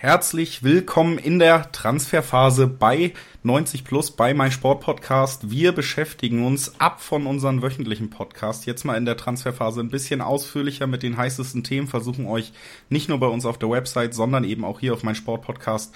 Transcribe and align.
Herzlich 0.00 0.62
willkommen 0.62 1.18
in 1.18 1.40
der 1.40 1.72
Transferphase 1.72 2.68
bei 2.68 3.14
90 3.42 3.82
Plus 3.82 4.12
bei 4.12 4.32
mein 4.32 4.52
Sportpodcast. 4.52 5.50
Wir 5.50 5.72
beschäftigen 5.72 6.46
uns 6.46 6.80
ab 6.80 7.00
von 7.00 7.26
unserem 7.26 7.62
wöchentlichen 7.62 8.08
Podcast 8.08 8.64
jetzt 8.66 8.84
mal 8.84 8.96
in 8.96 9.06
der 9.06 9.16
Transferphase 9.16 9.80
ein 9.80 9.90
bisschen 9.90 10.20
ausführlicher 10.20 10.86
mit 10.86 11.02
den 11.02 11.16
heißesten 11.16 11.64
Themen, 11.64 11.88
versuchen 11.88 12.26
euch 12.26 12.52
nicht 12.88 13.08
nur 13.08 13.18
bei 13.18 13.26
uns 13.26 13.44
auf 13.44 13.58
der 13.58 13.70
Website, 13.70 14.14
sondern 14.14 14.44
eben 14.44 14.64
auch 14.64 14.78
hier 14.78 14.92
auf 14.92 15.02
mein 15.02 15.16
Sportpodcast 15.16 15.92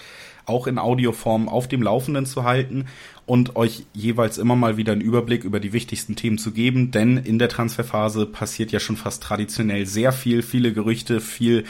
auch 0.47 0.67
in 0.67 0.79
Audioform 0.79 1.49
auf 1.49 1.69
dem 1.69 1.85
Laufenden 1.85 2.27
zu 2.27 2.43
halten 2.43 2.87
und 3.25 3.55
euch 3.55 3.87
jeweils 3.93 4.37
immer 4.37 4.57
mal 4.57 4.77
wieder 4.77 4.95
einen 4.95 5.01
Überblick 5.01 5.45
über 5.45 5.61
die 5.61 5.73
wichtigsten 5.73 6.17
Themen 6.17 6.39
zu 6.39 6.51
geben, 6.51 6.91
denn 6.91 7.19
in 7.19 7.39
der 7.39 7.49
Transferphase 7.49 8.27
passiert 8.27 8.73
ja 8.73 8.81
schon 8.81 8.97
fast 8.97 9.23
traditionell 9.23 9.87
sehr 9.87 10.11
viel, 10.11 10.43
viele 10.43 10.73
Gerüchte, 10.73 11.21
viel 11.21 11.63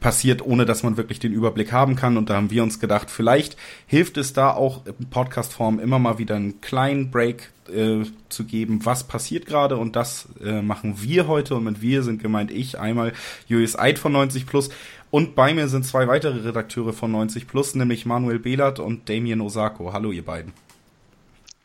passiert, 0.00 0.44
ohne 0.44 0.64
dass 0.64 0.82
man 0.82 0.96
wirklich 0.96 1.18
den 1.18 1.32
Überblick 1.32 1.72
haben 1.72 1.94
kann. 1.94 2.16
Und 2.16 2.30
da 2.30 2.34
haben 2.34 2.50
wir 2.50 2.62
uns 2.62 2.80
gedacht, 2.80 3.10
vielleicht 3.10 3.56
hilft 3.86 4.16
es 4.16 4.32
da 4.32 4.52
auch 4.52 4.84
in 4.86 5.10
Podcast-Form 5.10 5.78
immer 5.78 5.98
mal 5.98 6.18
wieder 6.18 6.36
einen 6.36 6.60
kleinen 6.60 7.10
Break 7.10 7.50
äh, 7.72 8.04
zu 8.28 8.44
geben, 8.44 8.80
was 8.84 9.04
passiert 9.04 9.46
gerade. 9.46 9.76
Und 9.76 9.96
das 9.96 10.28
äh, 10.42 10.62
machen 10.62 10.96
wir 11.00 11.28
heute. 11.28 11.54
Und 11.54 11.64
mit 11.64 11.82
wir 11.82 12.02
sind 12.02 12.22
gemeint 12.22 12.50
ich, 12.50 12.78
einmal 12.78 13.12
Julius 13.46 13.78
Eid 13.78 13.98
von 13.98 14.12
90 14.12 14.46
Plus. 14.46 14.70
Und 15.10 15.34
bei 15.34 15.54
mir 15.54 15.68
sind 15.68 15.84
zwei 15.84 16.08
weitere 16.08 16.40
Redakteure 16.40 16.92
von 16.92 17.12
90 17.12 17.46
Plus, 17.46 17.74
nämlich 17.74 18.06
Manuel 18.06 18.38
Behlert 18.38 18.78
und 18.78 19.08
Damien 19.08 19.40
Osako. 19.40 19.92
Hallo, 19.92 20.12
ihr 20.12 20.24
beiden. 20.24 20.52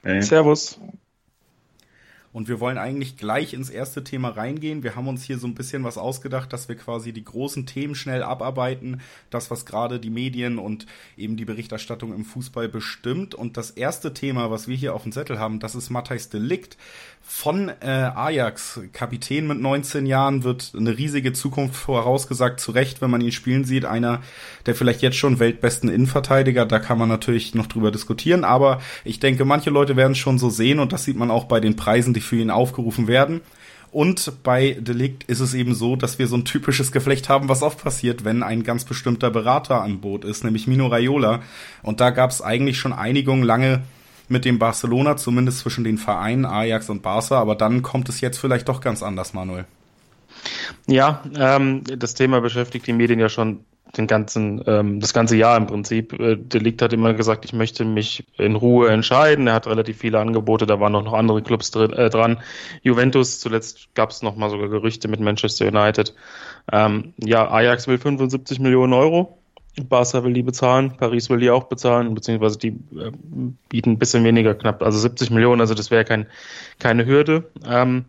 Hey. 0.03 0.21
Servus. 0.21 0.79
Und 2.35 2.49
wir 2.49 2.59
wollen 2.59 2.77
eigentlich 2.77 3.15
gleich 3.15 3.53
ins 3.53 3.69
erste 3.69 4.03
Thema 4.03 4.27
reingehen. 4.27 4.83
Wir 4.83 4.97
haben 4.97 5.07
uns 5.07 5.23
hier 5.23 5.37
so 5.37 5.47
ein 5.47 5.55
bisschen 5.55 5.85
was 5.85 5.97
ausgedacht, 5.97 6.51
dass 6.51 6.67
wir 6.67 6.75
quasi 6.75 7.13
die 7.13 7.23
großen 7.23 7.65
Themen 7.65 7.95
schnell 7.95 8.23
abarbeiten. 8.23 8.99
Das, 9.29 9.51
was 9.51 9.65
gerade 9.65 10.01
die 10.01 10.09
Medien 10.09 10.59
und 10.59 10.85
eben 11.15 11.37
die 11.37 11.45
Berichterstattung 11.45 12.13
im 12.13 12.25
Fußball 12.25 12.67
bestimmt. 12.67 13.35
Und 13.35 13.55
das 13.55 13.71
erste 13.71 14.13
Thema, 14.13 14.51
was 14.51 14.67
wir 14.67 14.75
hier 14.75 14.95
auf 14.95 15.03
dem 15.03 15.13
Zettel 15.13 15.39
haben, 15.39 15.61
das 15.61 15.75
ist 15.75 15.89
Matthijs 15.89 16.27
Delikt 16.27 16.75
von 17.21 17.69
äh, 17.69 17.85
Ajax. 17.85 18.81
Kapitän 18.91 19.47
mit 19.47 19.59
19 19.59 20.05
Jahren 20.05 20.43
wird 20.43 20.73
eine 20.77 20.97
riesige 20.97 21.31
Zukunft 21.31 21.75
vorausgesagt. 21.75 22.59
Zu 22.59 22.71
Recht, 22.71 23.01
wenn 23.01 23.09
man 23.09 23.21
ihn 23.21 23.31
spielen 23.31 23.63
sieht. 23.63 23.85
Einer 23.85 24.21
der 24.65 24.75
vielleicht 24.75 25.01
jetzt 25.01 25.15
schon 25.15 25.39
weltbesten 25.39 25.89
Innenverteidiger. 25.89 26.65
Da 26.65 26.79
kann 26.79 26.97
man 26.97 27.07
natürlich 27.07 27.55
noch 27.55 27.67
drüber 27.67 27.91
diskutieren. 27.91 28.43
Aber 28.43 28.81
ich 29.05 29.21
denke, 29.21 29.45
manche 29.45 29.69
Leute 29.69 29.95
werden 29.95 30.11
es 30.11 30.17
schon 30.17 30.37
so 30.37 30.49
sehen. 30.49 30.79
Und 30.79 30.91
das 30.91 31.05
sieht 31.05 31.15
man 31.15 31.31
auch 31.31 31.45
bei 31.45 31.61
den 31.61 31.77
Preisen, 31.77 32.13
die 32.13 32.24
für 32.25 32.37
ihn 32.37 32.51
aufgerufen 32.51 33.07
werden. 33.07 33.41
Und 33.91 34.43
bei 34.43 34.75
Delikt 34.77 35.23
ist 35.23 35.39
es 35.39 35.53
eben 35.53 35.73
so, 35.73 35.95
dass 35.95 36.19
wir 36.19 36.27
so 36.27 36.35
ein 36.35 36.43
typisches 36.43 36.91
Geflecht 36.91 37.29
haben, 37.29 37.47
was 37.47 37.61
oft 37.61 37.81
passiert, 37.81 38.25
wenn 38.25 38.43
ein 38.43 38.63
ganz 38.63 38.83
bestimmter 38.83 39.31
Berater 39.31 39.81
an 39.81 40.01
Boot 40.01 40.25
ist, 40.25 40.43
nämlich 40.43 40.67
Mino 40.67 40.87
Raiola. 40.87 41.41
Und 41.81 42.01
da 42.01 42.09
gab 42.09 42.29
es 42.29 42.41
eigentlich 42.41 42.77
schon 42.77 42.91
Einigung 42.91 43.41
lange 43.41 43.83
mit 44.27 44.43
dem 44.43 44.59
Barcelona, 44.59 45.15
zumindest 45.15 45.59
zwischen 45.59 45.85
den 45.85 45.97
Vereinen 45.97 46.45
Ajax 46.45 46.89
und 46.89 47.03
Barca. 47.03 47.39
Aber 47.39 47.55
dann 47.55 47.83
kommt 47.83 48.09
es 48.09 48.19
jetzt 48.19 48.37
vielleicht 48.37 48.67
doch 48.67 48.81
ganz 48.81 49.01
anders, 49.01 49.33
Manuel. 49.33 49.65
Ja, 50.87 51.23
ähm, 51.37 51.83
das 51.85 52.15
Thema 52.15 52.41
beschäftigt 52.41 52.87
die 52.87 52.93
Medien 52.93 53.19
ja 53.19 53.29
schon 53.29 53.61
den 53.97 54.07
ganzen, 54.07 54.63
ähm, 54.67 54.99
das 54.99 55.13
ganze 55.13 55.35
Jahr 55.35 55.57
im 55.57 55.67
Prinzip. 55.67 56.13
Äh, 56.19 56.37
Delikt 56.37 56.81
hat 56.81 56.93
immer 56.93 57.13
gesagt, 57.13 57.45
ich 57.45 57.53
möchte 57.53 57.85
mich 57.85 58.25
in 58.37 58.55
Ruhe 58.55 58.89
entscheiden. 58.89 59.47
Er 59.47 59.53
hat 59.53 59.67
relativ 59.67 59.97
viele 59.97 60.19
Angebote, 60.19 60.65
da 60.65 60.79
waren 60.79 60.91
noch, 60.91 61.03
noch 61.03 61.13
andere 61.13 61.41
Clubs 61.41 61.71
drin, 61.71 61.93
äh, 61.93 62.09
dran. 62.09 62.39
Juventus, 62.83 63.39
zuletzt 63.39 63.93
gab 63.95 64.11
es 64.11 64.21
noch 64.21 64.35
mal 64.35 64.49
sogar 64.49 64.69
Gerüchte 64.69 65.07
mit 65.07 65.19
Manchester 65.19 65.67
United. 65.67 66.13
Ähm, 66.71 67.13
ja, 67.17 67.49
Ajax 67.49 67.87
will 67.87 67.97
75 67.97 68.59
Millionen 68.59 68.93
Euro. 68.93 69.37
Barca 69.89 70.23
will 70.23 70.33
die 70.33 70.43
bezahlen, 70.43 70.95
Paris 70.97 71.29
will 71.29 71.39
die 71.39 71.49
auch 71.49 71.65
bezahlen, 71.65 72.13
beziehungsweise 72.13 72.57
die 72.57 72.69
äh, 72.69 73.11
bieten 73.67 73.91
ein 73.91 73.99
bisschen 73.99 74.23
weniger, 74.23 74.55
knapp, 74.55 74.81
also 74.81 74.97
70 74.97 75.31
Millionen, 75.31 75.59
also 75.59 75.73
das 75.73 75.91
wäre 75.91 76.05
kein, 76.05 76.27
keine 76.79 77.05
Hürde. 77.05 77.51
Ähm, 77.67 78.05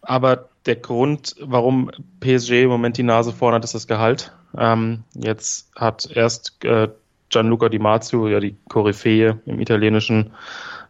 aber 0.00 0.48
der 0.66 0.76
Grund, 0.76 1.36
warum 1.40 1.90
PSG 2.20 2.62
im 2.62 2.70
Moment 2.70 2.96
die 2.96 3.02
Nase 3.02 3.32
vorn 3.32 3.54
hat, 3.54 3.64
ist 3.64 3.74
das 3.74 3.86
Gehalt. 3.86 4.32
Ähm, 4.56 5.04
jetzt 5.14 5.70
hat 5.74 6.08
erst 6.14 6.64
äh, 6.64 6.88
Gianluca 7.30 7.68
Di 7.68 7.78
Marzio, 7.78 8.28
ja 8.28 8.40
die 8.40 8.56
Koryphäe 8.68 9.40
im 9.46 9.60
italienischen 9.60 10.32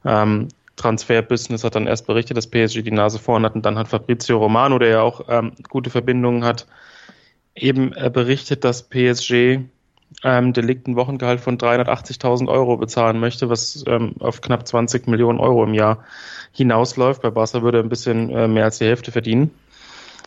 ähm, 0.04 0.48
Transferbusiness, 0.76 1.64
hat 1.64 1.75
dann 1.75 1.86
erst 1.86 2.06
berichtet, 2.06 2.36
dass 2.36 2.50
PSG 2.50 2.82
die 2.82 2.91
Nase 2.91 3.19
vorn 3.19 3.44
hat 3.44 3.54
und 3.54 3.64
dann 3.64 3.78
hat 3.78 3.88
Fabrizio 3.88 4.38
Romano, 4.38 4.78
der 4.78 4.88
ja 4.88 5.02
auch 5.02 5.22
ähm, 5.28 5.52
gute 5.69 5.91
Verbindungen 5.91 6.44
hat, 6.44 6.66
eben 7.54 7.92
äh, 7.92 8.10
berichtet, 8.10 8.64
dass 8.64 8.82
PSG 8.82 9.60
ähm, 10.22 10.52
Delikt 10.52 10.86
ein 10.86 10.96
Wochengehalt 10.96 11.41
von 11.41 11.58
380.000 11.58 12.48
Euro 12.48 12.76
bezahlen 12.76 13.19
möchte, 13.19 13.48
was 13.48 13.82
ähm, 13.86 14.14
auf 14.20 14.41
knapp 14.41 14.66
20 14.66 15.06
Millionen 15.06 15.41
Euro 15.41 15.64
im 15.64 15.75
Jahr 15.75 16.04
hinausläuft. 16.52 17.22
Bei 17.22 17.31
Barca 17.31 17.62
würde 17.62 17.78
er 17.78 17.84
ein 17.84 17.88
bisschen 17.88 18.31
äh, 18.31 18.48
mehr 18.48 18.64
als 18.64 18.78
die 18.78 18.84
Hälfte 18.84 19.12
verdienen. 19.12 19.50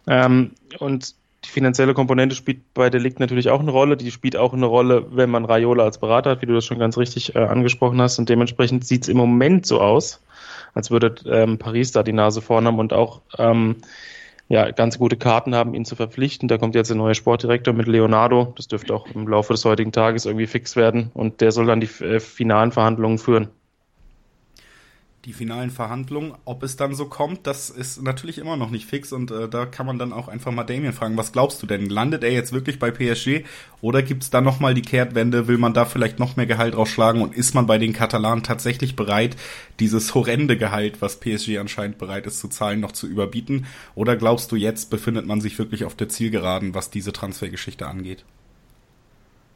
Ähm, 0.07 0.51
und 0.79 1.13
die 1.45 1.49
finanzielle 1.49 1.93
Komponente 1.93 2.35
spielt 2.35 2.73
bei 2.73 2.89
Delikt 2.89 3.19
natürlich 3.19 3.49
auch 3.49 3.59
eine 3.59 3.71
Rolle. 3.71 3.95
Die 3.95 4.11
spielt 4.11 4.35
auch 4.35 4.53
eine 4.53 4.65
Rolle, 4.65 5.05
wenn 5.11 5.29
man 5.29 5.45
Raiola 5.45 5.83
als 5.83 5.99
Berater 5.99 6.31
hat, 6.31 6.41
wie 6.41 6.47
du 6.47 6.53
das 6.53 6.65
schon 6.65 6.79
ganz 6.79 6.97
richtig 6.97 7.35
äh, 7.35 7.39
angesprochen 7.39 8.01
hast. 8.01 8.17
Und 8.17 8.29
dementsprechend 8.29 8.85
sieht 8.85 9.03
es 9.03 9.09
im 9.09 9.17
Moment 9.17 9.65
so 9.65 9.79
aus, 9.79 10.21
als 10.73 10.89
würde 10.89 11.15
ähm, 11.25 11.57
Paris 11.57 11.91
da 11.91 12.03
die 12.03 12.13
Nase 12.13 12.41
vorn 12.41 12.65
haben 12.65 12.79
und 12.79 12.91
auch 12.91 13.21
ähm, 13.37 13.75
ja, 14.49 14.71
ganz 14.71 14.97
gute 14.97 15.17
Karten 15.17 15.53
haben, 15.53 15.73
ihn 15.73 15.85
zu 15.85 15.95
verpflichten. 15.95 16.47
Da 16.47 16.57
kommt 16.57 16.73
jetzt 16.73 16.89
der 16.89 16.97
neue 16.97 17.15
Sportdirektor 17.15 17.73
mit 17.73 17.87
Leonardo. 17.87 18.53
Das 18.55 18.67
dürfte 18.67 18.95
auch 18.95 19.07
im 19.07 19.27
Laufe 19.27 19.53
des 19.53 19.63
heutigen 19.63 19.91
Tages 19.91 20.25
irgendwie 20.25 20.47
fix 20.47 20.75
werden. 20.75 21.11
Und 21.13 21.41
der 21.41 21.51
soll 21.51 21.67
dann 21.67 21.81
die 21.81 22.03
äh, 22.03 22.19
finalen 22.19 22.71
Verhandlungen 22.71 23.19
führen 23.19 23.49
die 25.27 25.33
finalen 25.33 25.71
Verhandlungen. 25.71 26.33
Ob 26.45 26.63
es 26.63 26.77
dann 26.77 26.95
so 26.95 27.05
kommt, 27.05 27.45
das 27.47 27.69
ist 27.69 28.01
natürlich 28.01 28.37
immer 28.37 28.55
noch 28.55 28.69
nicht 28.69 28.85
fix 28.85 29.11
und 29.11 29.29
äh, 29.29 29.49
da 29.49 29.65
kann 29.65 29.85
man 29.85 29.99
dann 29.99 30.13
auch 30.13 30.29
einfach 30.29 30.53
mal 30.53 30.63
Damien 30.63 30.93
fragen, 30.93 31.17
was 31.17 31.33
glaubst 31.33 31.61
du 31.61 31.67
denn? 31.67 31.89
Landet 31.89 32.23
er 32.23 32.31
jetzt 32.31 32.53
wirklich 32.53 32.79
bei 32.79 32.91
PSG 32.91 33.43
oder 33.81 34.01
gibt 34.01 34.23
es 34.23 34.29
da 34.29 34.39
nochmal 34.39 34.73
die 34.73 34.81
Kehrtwende? 34.81 35.49
Will 35.49 35.57
man 35.57 35.73
da 35.73 35.83
vielleicht 35.83 36.17
noch 36.17 36.37
mehr 36.37 36.45
Gehalt 36.45 36.77
rausschlagen 36.77 37.21
und 37.21 37.35
ist 37.35 37.53
man 37.53 37.67
bei 37.67 37.77
den 37.77 37.91
Katalanen 37.91 38.41
tatsächlich 38.41 38.95
bereit, 38.95 39.35
dieses 39.81 40.15
horrende 40.15 40.57
Gehalt, 40.57 41.01
was 41.01 41.19
PSG 41.19 41.57
anscheinend 41.57 41.97
bereit 41.97 42.25
ist 42.25 42.39
zu 42.39 42.47
zahlen, 42.47 42.79
noch 42.79 42.93
zu 42.93 43.05
überbieten? 43.05 43.65
Oder 43.95 44.15
glaubst 44.15 44.53
du, 44.53 44.55
jetzt 44.55 44.89
befindet 44.89 45.25
man 45.25 45.41
sich 45.41 45.59
wirklich 45.59 45.83
auf 45.83 45.95
der 45.95 46.07
Zielgeraden, 46.07 46.73
was 46.73 46.89
diese 46.89 47.11
Transfergeschichte 47.11 47.85
angeht? 47.85 48.23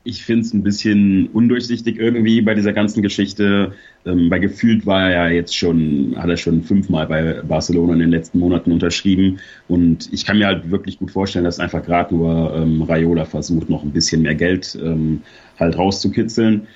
Ich 0.04 0.24
finde 0.24 0.42
es 0.42 0.54
ein 0.54 0.64
bisschen 0.64 1.28
undurchsichtig 1.28 2.00
irgendwie 2.00 2.42
bei 2.42 2.56
dieser 2.56 2.74
ganzen 2.74 3.04
Geschichte. 3.04 3.74
Ähm, 4.06 4.30
bei 4.30 4.40
gefühlt 4.40 4.86
war 4.86 5.04
er 5.04 5.12
ja 5.12 5.28
jetzt 5.30 5.56
schon, 5.56 6.16
hat 6.18 6.30
er 6.30 6.38
schon 6.38 6.64
fünfmal 6.64 7.06
bei 7.08 7.42
Barcelona 7.44 7.94
in 7.94 8.00
den 8.00 8.10
letzten 8.10 8.40
Monaten 8.40 8.72
unterschrieben. 8.72 9.40
Und 9.68 10.12
ich 10.12 10.26
kann 10.26 10.40
mir 10.40 10.48
halt 10.48 10.72
wirklich 10.72 10.98
gut 10.98 11.12
vorstellen, 11.12 11.46
dass 11.46 11.60
einfach 11.60 11.84
gerade 11.84 12.16
nur 12.16 12.54
ähm, 12.56 12.82
Raiola 12.82 13.26
versucht, 13.26 13.70
noch 13.70 13.84
ein 13.84 13.92
bisschen 13.92 14.24
mehr 14.24 14.36
Geld 14.36 14.78
ähm, 14.82 15.22
halt 15.60 15.78
rauszukitzeln. 15.78 16.68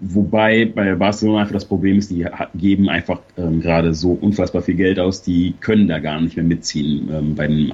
Wobei 0.00 0.64
bei 0.66 0.94
Barcelona 0.94 1.40
einfach 1.40 1.54
das 1.54 1.64
Problem 1.64 1.98
ist, 1.98 2.10
die 2.10 2.26
geben 2.54 2.88
einfach 2.88 3.20
ähm, 3.36 3.60
gerade 3.60 3.94
so 3.94 4.12
unfassbar 4.12 4.62
viel 4.62 4.74
Geld 4.74 4.98
aus, 4.98 5.22
die 5.22 5.54
können 5.60 5.88
da 5.88 5.98
gar 5.98 6.20
nicht 6.20 6.36
mehr 6.36 6.44
mitziehen 6.44 7.08
ähm, 7.12 7.34
bei 7.34 7.46
dem 7.46 7.72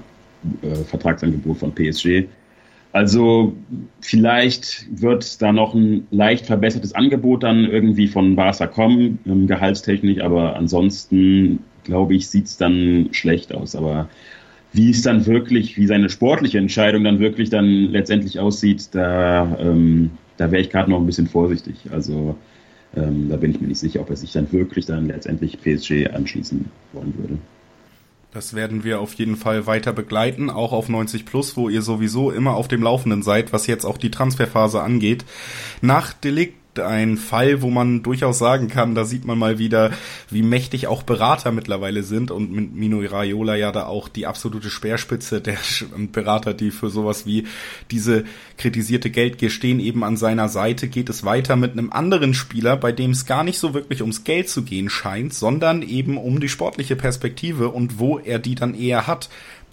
äh, 0.62 0.74
Vertragsangebot 0.84 1.58
von 1.58 1.74
PSG. 1.74 2.26
Also 2.92 3.54
vielleicht 4.00 4.86
wird 4.90 5.42
da 5.42 5.52
noch 5.52 5.74
ein 5.74 6.06
leicht 6.10 6.46
verbessertes 6.46 6.94
Angebot 6.94 7.42
dann 7.42 7.64
irgendwie 7.64 8.08
von 8.08 8.34
Barca 8.34 8.66
kommen, 8.66 9.18
ähm, 9.26 9.46
gehaltstechnisch, 9.46 10.20
aber 10.20 10.56
ansonsten 10.56 11.60
glaube 11.84 12.14
ich, 12.14 12.28
sieht 12.28 12.46
es 12.46 12.56
dann 12.56 13.08
schlecht 13.12 13.54
aus. 13.54 13.76
Aber 13.76 14.08
wie 14.72 14.90
es 14.90 15.02
dann 15.02 15.26
wirklich, 15.26 15.76
wie 15.76 15.86
seine 15.86 16.10
sportliche 16.10 16.58
Entscheidung 16.58 17.04
dann 17.04 17.18
wirklich 17.18 17.50
dann 17.50 17.66
letztendlich 17.66 18.38
aussieht, 18.38 18.88
da, 18.92 19.58
ähm, 19.60 20.10
da 20.36 20.50
wäre 20.50 20.62
ich 20.62 20.70
gerade 20.70 20.90
noch 20.90 20.98
ein 20.98 21.06
bisschen 21.06 21.26
vorsichtig. 21.26 21.76
Also 21.90 22.36
ähm, 22.96 23.28
da 23.28 23.36
bin 23.36 23.50
ich 23.50 23.60
mir 23.60 23.68
nicht 23.68 23.80
sicher, 23.80 24.00
ob 24.00 24.10
er 24.10 24.16
sich 24.16 24.32
dann 24.32 24.50
wirklich 24.52 24.86
dann 24.86 25.08
letztendlich 25.08 25.60
PSG 25.60 26.08
anschließen 26.12 26.66
wollen 26.92 27.14
würde. 27.18 27.38
Das 28.32 28.54
werden 28.54 28.84
wir 28.84 29.00
auf 29.00 29.14
jeden 29.14 29.36
Fall 29.36 29.66
weiter 29.66 29.92
begleiten, 29.92 30.50
auch 30.50 30.72
auf 30.72 30.88
90 30.88 31.24
Plus, 31.24 31.56
wo 31.56 31.68
ihr 31.68 31.80
sowieso 31.80 32.30
immer 32.30 32.54
auf 32.54 32.68
dem 32.68 32.82
Laufenden 32.82 33.22
seid, 33.22 33.52
was 33.52 33.66
jetzt 33.66 33.86
auch 33.86 33.96
die 33.96 34.10
Transferphase 34.10 34.82
angeht. 34.82 35.24
Nach 35.80 36.12
Delikt 36.12 36.58
ein 36.80 37.16
Fall, 37.16 37.62
wo 37.62 37.70
man 37.70 38.02
durchaus 38.02 38.38
sagen 38.38 38.68
kann, 38.68 38.94
da 38.94 39.04
sieht 39.04 39.24
man 39.24 39.38
mal 39.38 39.58
wieder, 39.58 39.90
wie 40.30 40.42
mächtig 40.42 40.86
auch 40.86 41.02
Berater 41.02 41.52
mittlerweile 41.52 42.02
sind 42.02 42.30
und 42.30 42.52
mit 42.52 42.74
Mino 42.74 43.00
Raiola 43.00 43.56
ja 43.56 43.72
da 43.72 43.86
auch 43.86 44.08
die 44.08 44.26
absolute 44.26 44.70
Speerspitze 44.70 45.40
der 45.40 45.58
Berater, 46.12 46.54
die 46.54 46.70
für 46.70 46.90
sowas 46.90 47.26
wie 47.26 47.46
diese 47.90 48.24
kritisierte 48.56 49.10
Geldgier 49.10 49.50
stehen, 49.50 49.80
eben 49.80 50.04
an 50.04 50.16
seiner 50.16 50.48
Seite, 50.48 50.88
geht 50.88 51.08
es 51.08 51.24
weiter 51.24 51.56
mit 51.56 51.72
einem 51.72 51.92
anderen 51.92 52.34
Spieler, 52.34 52.76
bei 52.76 52.92
dem 52.92 53.12
es 53.12 53.26
gar 53.26 53.44
nicht 53.44 53.58
so 53.58 53.74
wirklich 53.74 54.00
ums 54.00 54.24
Geld 54.24 54.48
zu 54.48 54.62
gehen 54.62 54.90
scheint, 54.90 55.34
sondern 55.34 55.82
eben 55.82 56.16
um 56.16 56.40
die 56.40 56.48
sportliche 56.48 56.96
Perspektive 56.96 57.68
und 57.68 57.98
wo 57.98 58.18
er 58.18 58.38
die 58.38 58.54
dann 58.54 58.74
eher 58.74 59.06
hat 59.06 59.28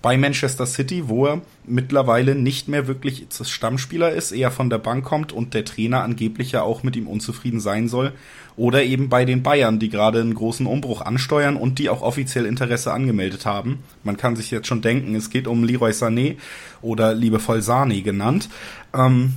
bei 0.06 0.18
Manchester 0.18 0.68
City, 0.68 1.08
wo 1.08 1.26
er 1.26 1.42
mittlerweile 1.66 2.36
nicht 2.36 2.68
mehr 2.68 2.86
wirklich 2.86 3.26
Stammspieler 3.42 4.12
ist, 4.12 4.34
eher 4.34 4.52
von 4.52 4.70
der 4.70 4.78
Bank 4.78 5.04
kommt 5.04 5.34
und 5.34 5.56
der 5.56 5.66
Trainer 5.66 6.04
angeblich 6.04 6.52
ja 6.52 6.62
auch 6.62 6.84
mit 6.84 6.96
ihm 6.96 7.08
unzufrieden 7.08 7.60
sein 7.60 7.88
soll. 7.88 8.12
Oder 8.56 8.84
eben 8.84 9.10
bei 9.10 9.26
den 9.26 9.42
Bayern, 9.42 9.80
die 9.80 9.90
gerade 9.90 10.22
einen 10.22 10.36
großen 10.36 10.68
Umbruch 10.68 11.02
ansteuern 11.02 11.56
und 11.56 11.80
die 11.80 11.90
auch 11.90 12.04
offiziell 12.04 12.46
Interesse 12.46 12.94
angemeldet 12.94 13.48
haben. 13.48 13.80
Man 14.04 14.16
kann 14.16 14.36
sich 14.36 14.52
jetzt 14.52 14.68
schon 14.68 14.84
denken, 14.84 15.16
es 15.16 15.32
geht 15.32 15.48
um 15.48 15.64
Leroy 15.64 15.90
Sané 15.90 16.36
oder 16.84 17.16
liebevoll 17.16 17.64
Sani 17.64 18.04
genannt. 18.04 18.48
Ähm, 18.94 19.34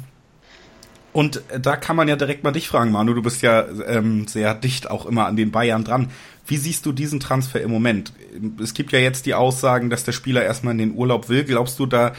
und 1.13 1.43
da 1.61 1.77
kann 1.77 1.97
man 1.97 2.09
ja 2.09 2.17
direkt 2.17 2.45
mal 2.45 2.53
dich 2.53 2.69
fragen, 2.69 2.93
Manu, 2.93 3.15
du 3.15 3.23
bist 3.23 3.43
ja 3.43 3.65
ähm, 3.87 4.27
sehr 4.27 4.55
dicht 4.55 4.91
auch 4.91 5.07
immer 5.07 5.27
an 5.27 5.37
den 5.37 5.51
Bayern 5.51 5.85
dran. 5.85 6.11
Wie 6.47 6.57
siehst 6.57 6.87
du 6.87 6.93
diesen 6.93 7.21
Transfer 7.21 7.61
im 7.61 7.71
Moment? 7.71 8.13
Es 8.63 8.75
gibt 8.75 8.93
ja 8.93 8.99
jetzt 8.99 9.27
die 9.27 9.35
Aussagen, 9.35 9.91
dass 9.91 10.05
der 10.05 10.13
Spieler 10.13 10.43
erstmal 10.43 10.73
in 10.73 10.79
den 10.79 10.95
Urlaub 10.95 11.29
will. 11.29 11.45
Glaubst 11.45 11.79
du, 11.79 11.87
da 11.87 12.13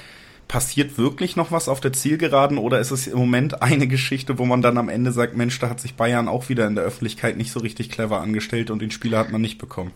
passiert 0.48 0.98
wirklich 0.98 1.36
noch 1.36 1.52
was 1.52 1.70
auf 1.70 1.80
der 1.80 1.94
Zielgeraden 1.94 2.58
oder 2.58 2.80
ist 2.80 2.92
es 2.92 3.08
im 3.08 3.20
Moment 3.20 3.62
eine 3.62 3.88
Geschichte, 3.88 4.40
wo 4.40 4.46
man 4.46 4.62
dann 4.62 4.78
am 4.78 4.90
Ende 4.90 5.12
sagt, 5.12 5.38
Mensch, 5.38 5.60
da 5.60 5.70
hat 5.70 5.80
sich 5.80 5.96
Bayern 5.96 6.28
auch 6.28 6.50
wieder 6.50 6.68
in 6.68 6.76
der 6.76 6.84
Öffentlichkeit 6.84 7.38
nicht 7.38 7.52
so 7.52 7.60
richtig 7.60 7.90
clever 7.90 8.20
angestellt 8.20 8.72
und 8.72 8.82
den 8.82 8.92
Spieler 8.92 9.20
hat 9.20 9.32
man 9.32 9.42
nicht 9.42 9.60
bekommen? 9.60 9.92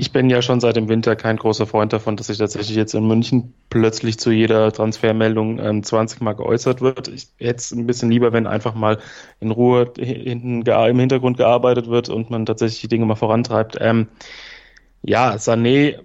Ich 0.00 0.12
bin 0.12 0.30
ja 0.30 0.42
schon 0.42 0.60
seit 0.60 0.76
dem 0.76 0.88
Winter 0.88 1.16
kein 1.16 1.36
großer 1.36 1.66
Freund 1.66 1.92
davon, 1.92 2.16
dass 2.16 2.28
sich 2.28 2.38
tatsächlich 2.38 2.76
jetzt 2.76 2.94
in 2.94 3.08
München 3.08 3.52
plötzlich 3.68 4.16
zu 4.16 4.30
jeder 4.30 4.70
Transfermeldung 4.70 5.58
ähm, 5.58 5.82
20 5.82 6.20
Mal 6.20 6.34
geäußert 6.34 6.80
wird. 6.80 7.08
Ich 7.08 7.26
hätte 7.38 7.56
es 7.56 7.72
ein 7.72 7.84
bisschen 7.84 8.08
lieber, 8.08 8.32
wenn 8.32 8.46
einfach 8.46 8.74
mal 8.74 8.98
in 9.40 9.50
Ruhe 9.50 9.92
hinten 9.98 10.62
im 10.62 10.98
Hintergrund 11.00 11.36
gearbeitet 11.36 11.88
wird 11.88 12.10
und 12.10 12.30
man 12.30 12.46
tatsächlich 12.46 12.80
die 12.80 12.86
Dinge 12.86 13.06
mal 13.06 13.16
vorantreibt. 13.16 13.76
Ähm, 13.80 14.06
ja, 15.02 15.32
Sané, 15.34 15.96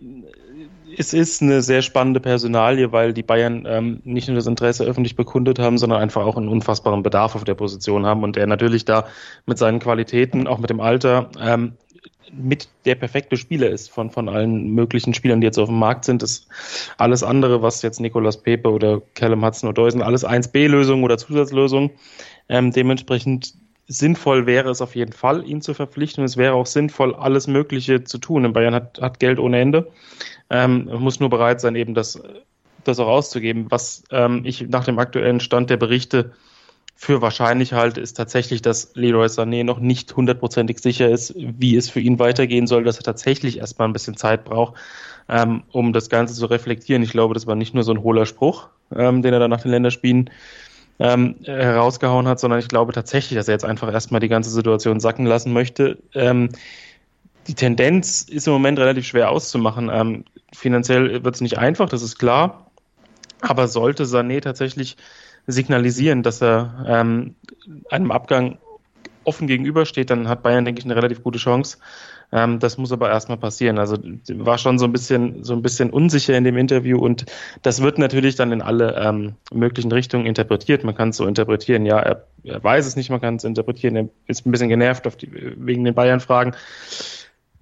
es 0.97 1.13
ist 1.13 1.43
eine 1.43 1.61
sehr 1.61 1.83
spannende 1.83 2.19
Personalie, 2.19 2.91
weil 2.91 3.13
die 3.13 3.21
Bayern 3.21 3.65
ähm, 3.67 4.01
nicht 4.05 4.27
nur 4.27 4.37
das 4.37 4.47
Interesse 4.47 4.85
öffentlich 4.85 5.15
bekundet 5.15 5.59
haben, 5.59 5.77
sondern 5.77 6.01
einfach 6.01 6.25
auch 6.25 6.37
einen 6.37 6.47
unfassbaren 6.47 7.03
Bedarf 7.03 7.35
auf 7.35 7.43
der 7.43 7.53
Position 7.53 8.07
haben 8.07 8.23
und 8.23 8.37
er 8.37 8.47
natürlich 8.47 8.85
da 8.85 9.05
mit 9.45 9.59
seinen 9.59 9.77
Qualitäten, 9.77 10.47
auch 10.47 10.57
mit 10.57 10.71
dem 10.71 10.79
Alter, 10.79 11.29
ähm, 11.39 11.73
mit 12.31 12.67
der 12.85 12.95
perfekte 12.95 13.37
Spieler 13.37 13.69
ist 13.69 13.91
von, 13.91 14.09
von 14.09 14.29
allen 14.29 14.71
möglichen 14.71 15.13
Spielern, 15.13 15.41
die 15.41 15.45
jetzt 15.45 15.59
auf 15.59 15.69
dem 15.69 15.79
Markt 15.79 16.05
sind. 16.05 16.21
Das 16.21 16.47
alles 16.97 17.23
andere, 17.23 17.61
was 17.61 17.81
jetzt 17.81 17.99
Nicolas 17.99 18.41
Pepe 18.41 18.69
oder 18.69 19.01
Callum 19.15 19.45
Hudson 19.45 19.69
oder 19.69 19.89
sind 19.89 20.01
alles 20.01 20.25
1B-Lösungen 20.25 21.03
oder 21.03 21.17
Zusatzlösungen. 21.17 21.91
Ähm, 22.49 22.71
dementsprechend 22.71 23.53
sinnvoll 23.87 24.45
wäre 24.45 24.69
es 24.69 24.81
auf 24.81 24.95
jeden 24.95 25.13
Fall, 25.13 25.45
ihn 25.47 25.61
zu 25.61 25.73
verpflichten. 25.73 26.23
Es 26.23 26.37
wäre 26.37 26.53
auch 26.53 26.65
sinnvoll, 26.65 27.15
alles 27.15 27.47
Mögliche 27.47 28.03
zu 28.03 28.17
tun. 28.17 28.43
Denn 28.43 28.53
Bayern 28.53 28.73
hat, 28.73 28.99
hat 29.01 29.19
Geld 29.19 29.39
ohne 29.39 29.59
Ende. 29.59 29.91
Ähm, 30.49 30.89
muss 30.99 31.19
nur 31.19 31.29
bereit 31.29 31.61
sein, 31.61 31.75
eben 31.75 31.93
das, 31.93 32.21
das 32.83 32.99
auch 32.99 33.07
auszugeben. 33.07 33.67
Was 33.69 34.03
ähm, 34.11 34.41
ich 34.45 34.67
nach 34.69 34.85
dem 34.85 34.99
aktuellen 34.99 35.39
Stand 35.39 35.69
der 35.69 35.77
Berichte 35.77 36.33
für 36.95 37.21
wahrscheinlich 37.21 37.73
halte, 37.73 37.99
ist 37.99 38.13
tatsächlich, 38.13 38.61
dass 38.61 38.91
Leroy 38.93 39.27
Sané 39.27 39.63
noch 39.63 39.79
nicht 39.79 40.15
hundertprozentig 40.15 40.79
sicher 40.79 41.09
ist, 41.09 41.33
wie 41.35 41.75
es 41.75 41.89
für 41.89 41.99
ihn 41.99 42.19
weitergehen 42.19 42.67
soll, 42.67 42.83
dass 42.83 42.97
er 42.97 43.03
tatsächlich 43.03 43.57
erstmal 43.57 43.87
ein 43.87 43.93
bisschen 43.93 44.15
Zeit 44.15 44.45
braucht, 44.45 44.75
ähm, 45.27 45.63
um 45.71 45.91
das 45.91 46.09
Ganze 46.09 46.33
zu 46.33 46.45
reflektieren. 46.45 47.03
Ich 47.03 47.11
glaube, 47.11 47.33
das 47.33 47.47
war 47.47 47.55
nicht 47.55 47.73
nur 47.73 47.83
so 47.83 47.91
ein 47.91 48.03
hohler 48.03 48.25
Spruch, 48.25 48.69
ähm, 48.95 49.21
den 49.21 49.33
er 49.33 49.39
dann 49.39 49.49
nach 49.49 49.61
den 49.61 49.71
Länderspielen 49.71 50.29
ähm, 50.99 51.35
herausgehauen 51.43 52.27
hat, 52.27 52.39
sondern 52.39 52.59
ich 52.59 52.67
glaube 52.67 52.93
tatsächlich, 52.93 53.37
dass 53.37 53.47
er 53.47 53.55
jetzt 53.55 53.65
einfach 53.65 53.91
erstmal 53.91 54.21
die 54.21 54.29
ganze 54.29 54.51
Situation 54.51 54.99
sacken 54.99 55.25
lassen 55.25 55.51
möchte. 55.51 55.97
Ähm, 56.13 56.49
die 57.47 57.55
Tendenz 57.55 58.21
ist 58.21 58.47
im 58.47 58.53
Moment 58.53 58.79
relativ 58.79 59.05
schwer 59.05 59.29
auszumachen. 59.29 59.89
Ähm, 59.91 60.25
finanziell 60.53 61.23
wird 61.23 61.35
es 61.35 61.41
nicht 61.41 61.57
einfach, 61.57 61.89
das 61.89 62.01
ist 62.01 62.17
klar. 62.17 62.71
Aber 63.41 63.67
sollte 63.67 64.05
Sané 64.05 64.39
tatsächlich 64.39 64.95
signalisieren, 65.47 66.23
dass 66.23 66.41
er 66.41 66.85
ähm, 66.87 67.35
einem 67.89 68.11
Abgang 68.11 68.57
offen 69.23 69.47
gegenübersteht, 69.47 70.09
dann 70.09 70.27
hat 70.27 70.43
Bayern, 70.43 70.65
denke 70.65 70.79
ich, 70.79 70.85
eine 70.85 70.95
relativ 70.95 71.23
gute 71.23 71.39
Chance. 71.39 71.77
Ähm, 72.31 72.59
das 72.59 72.77
muss 72.77 72.91
aber 72.91 73.09
erstmal 73.09 73.37
passieren. 73.37 73.77
Also 73.77 73.97
war 74.29 74.57
schon 74.57 74.79
so 74.79 74.85
ein 74.85 74.91
bisschen 74.91 75.43
so 75.43 75.53
ein 75.53 75.61
bisschen 75.61 75.91
unsicher 75.91 76.35
in 76.35 76.43
dem 76.43 76.57
Interview 76.57 76.97
und 76.97 77.25
das 77.61 77.81
wird 77.81 77.99
natürlich 77.99 78.35
dann 78.35 78.51
in 78.51 78.61
alle 78.61 78.95
ähm, 78.95 79.33
möglichen 79.53 79.91
Richtungen 79.91 80.25
interpretiert. 80.25 80.83
Man 80.83 80.95
kann 80.95 81.09
es 81.09 81.17
so 81.17 81.27
interpretieren, 81.27 81.85
ja, 81.85 81.99
er, 81.99 82.25
er 82.43 82.63
weiß 82.63 82.87
es 82.87 82.95
nicht, 82.95 83.11
man 83.11 83.21
kann 83.21 83.35
es 83.35 83.43
interpretieren, 83.43 83.95
er 83.95 84.09
ist 84.27 84.45
ein 84.45 84.51
bisschen 84.51 84.69
genervt 84.69 85.05
die, 85.21 85.29
wegen 85.31 85.83
den 85.83 85.93
Bayern-Fragen. 85.93 86.55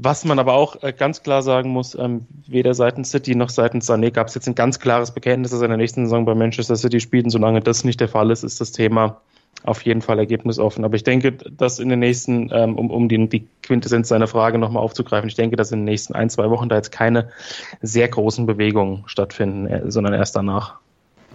Was 0.04 0.26
man 0.26 0.40
aber 0.40 0.54
auch 0.54 0.82
äh, 0.82 0.94
ganz 0.94 1.22
klar 1.22 1.44
sagen 1.44 1.70
muss, 1.70 1.94
ähm, 1.94 2.26
weder 2.48 2.74
seitens 2.74 3.12
City 3.12 3.36
noch 3.36 3.50
seitens 3.50 3.88
Sané 3.88 4.10
gab 4.10 4.30
es 4.30 4.34
jetzt 4.34 4.48
ein 4.48 4.56
ganz 4.56 4.80
klares 4.80 5.12
Bekenntnis, 5.12 5.52
dass 5.52 5.62
er 5.62 5.66
in 5.66 5.70
der 5.70 5.78
nächsten 5.78 6.06
Saison 6.06 6.26
bei 6.26 6.34
Manchester 6.34 6.76
City 6.76 7.00
spielt. 7.00 7.26
Und 7.26 7.30
solange 7.30 7.62
das 7.62 7.84
nicht 7.84 8.00
der 8.00 8.08
Fall 8.08 8.32
ist, 8.32 8.44
ist 8.44 8.60
das 8.60 8.72
Thema 8.72 9.22
auf 9.64 9.84
jeden 9.84 10.02
Fall 10.02 10.18
ergebnisoffen. 10.18 10.86
Aber 10.86 10.96
ich 10.96 11.04
denke, 11.04 11.34
dass 11.34 11.78
in 11.78 11.90
den 11.90 12.00
nächsten, 12.00 12.50
ähm, 12.52 12.80
um, 12.80 12.90
um 12.90 13.10
die, 13.10 13.30
die 13.30 13.48
Quintessenz 13.62 14.08
seiner 14.08 14.26
Frage 14.26 14.58
nochmal 14.58 14.82
aufzugreifen, 14.82 15.30
ich 15.30 15.36
denke, 15.36 15.56
dass 15.56 15.72
in 15.72 15.82
den 15.82 15.86
nächsten 15.86 16.16
ein, 16.16 16.32
zwei 16.32 16.50
Wochen 16.50 16.68
da 16.68 16.78
jetzt 16.78 16.92
keine 16.92 17.30
sehr 17.84 18.08
großen 18.08 18.48
Bewegungen 18.48 19.04
stattfinden, 19.06 19.68
äh, 19.68 19.92
sondern 19.92 20.16
erst 20.16 20.36
danach. 20.36 20.80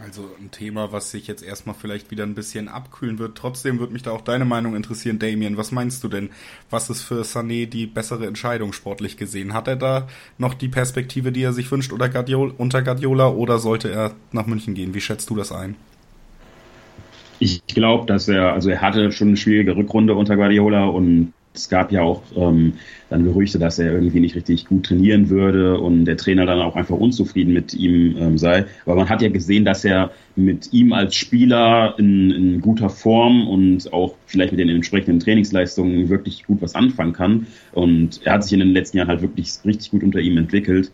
Also 0.03 0.31
ein 0.39 0.51
Thema, 0.51 0.93
was 0.93 1.11
sich 1.11 1.27
jetzt 1.27 1.43
erstmal 1.43 1.75
vielleicht 1.75 2.11
wieder 2.11 2.25
ein 2.25 2.35
bisschen 2.35 2.69
abkühlen 2.69 3.19
wird. 3.19 3.37
Trotzdem 3.37 3.79
würde 3.79 3.95
mich 3.95 4.03
da 4.03 4.11
auch 4.11 4.21
deine 4.21 4.45
Meinung 4.45 4.77
interessieren, 4.77 5.19
Damien. 5.19 5.57
Was 5.57 5.73
meinst 5.73 6.05
du 6.05 6.09
denn? 6.09 6.29
Was 6.69 6.91
ist 6.91 7.01
für 7.01 7.23
Sané 7.23 7.67
die 7.67 7.87
bessere 7.87 8.27
Entscheidung 8.27 8.75
sportlich 8.75 9.17
gesehen? 9.17 9.55
Hat 9.55 9.69
er 9.69 9.77
da 9.77 10.07
noch 10.37 10.53
die 10.53 10.69
Perspektive, 10.69 11.33
die 11.33 11.43
er 11.43 11.55
sich 11.55 11.71
wünscht 11.71 11.93
oder 11.93 12.11
Guardiola, 12.11 12.53
unter 12.59 12.83
Guardiola 12.83 13.29
oder 13.29 13.59
sollte 13.59 13.91
er 13.91 14.13
nach 14.33 14.47
München 14.47 14.75
gehen? 14.75 14.93
Wie 14.93 15.01
schätzt 15.01 15.31
du 15.31 15.37
das 15.37 15.51
ein? 15.51 15.77
Ich 17.39 17.67
glaube, 17.67 18.07
dass 18.07 18.29
er, 18.29 18.53
also 18.53 18.69
er 18.69 18.83
hatte 18.83 19.13
schon 19.13 19.29
eine 19.29 19.37
schwierige 19.39 19.77
Rückrunde 19.77 20.15
unter 20.15 20.37
Guardiola 20.37 20.85
und 20.85 21.33
es 21.57 21.69
gab 21.69 21.93
ja 21.93 22.03
auch 22.03 22.23
ähm, 22.37 22.75
dann 23.09 23.25
Gerüchte, 23.25 23.59
dass 23.59 23.79
er 23.79 23.93
irgendwie 23.93 24.21
nicht 24.21 24.35
richtig 24.35 24.67
gut 24.67 24.87
trainieren 24.87 25.29
würde 25.29 25.79
und 25.79 26.05
der 26.05 26.17
Trainer 26.17 26.47
dann 26.47 26.61
auch 26.61 26.77
einfach 26.77 26.97
unzufrieden 26.97 27.53
mit 27.53 27.75
ihm 27.75 28.17
ähm, 28.19 28.39
sei. 28.39 28.67
Aber 28.85 28.97
man 28.97 29.09
hat 29.09 29.23
ja 29.23 29.29
gesehen, 29.29 29.65
dass 29.65 29.85
er 29.85 30.11
mit 30.35 30.73
ihm 30.73 30.93
als 30.93 31.15
Spieler 31.15 31.95
in, 31.99 32.31
in 32.31 32.61
guter 32.61 32.91
Form 32.91 33.49
und 33.49 33.93
auch 33.93 34.15
vielleicht 34.27 34.53
mit 34.53 34.61
den 34.61 34.69
entsprechenden 34.69 35.21
Trainingsleistungen 35.21 36.09
wirklich 36.09 36.45
gut 36.45 36.61
was 36.63 36.75
anfangen 36.75 37.13
kann. 37.13 37.47
Und 37.73 38.21
er 38.25 38.35
hat 38.35 38.45
sich 38.45 38.53
in 38.53 38.61
den 38.61 38.73
letzten 38.73 38.99
Jahren 38.99 39.09
halt 39.09 39.23
wirklich 39.23 39.53
richtig 39.65 39.91
gut 39.91 40.03
unter 40.03 40.21
ihm 40.21 40.37
entwickelt. 40.37 40.91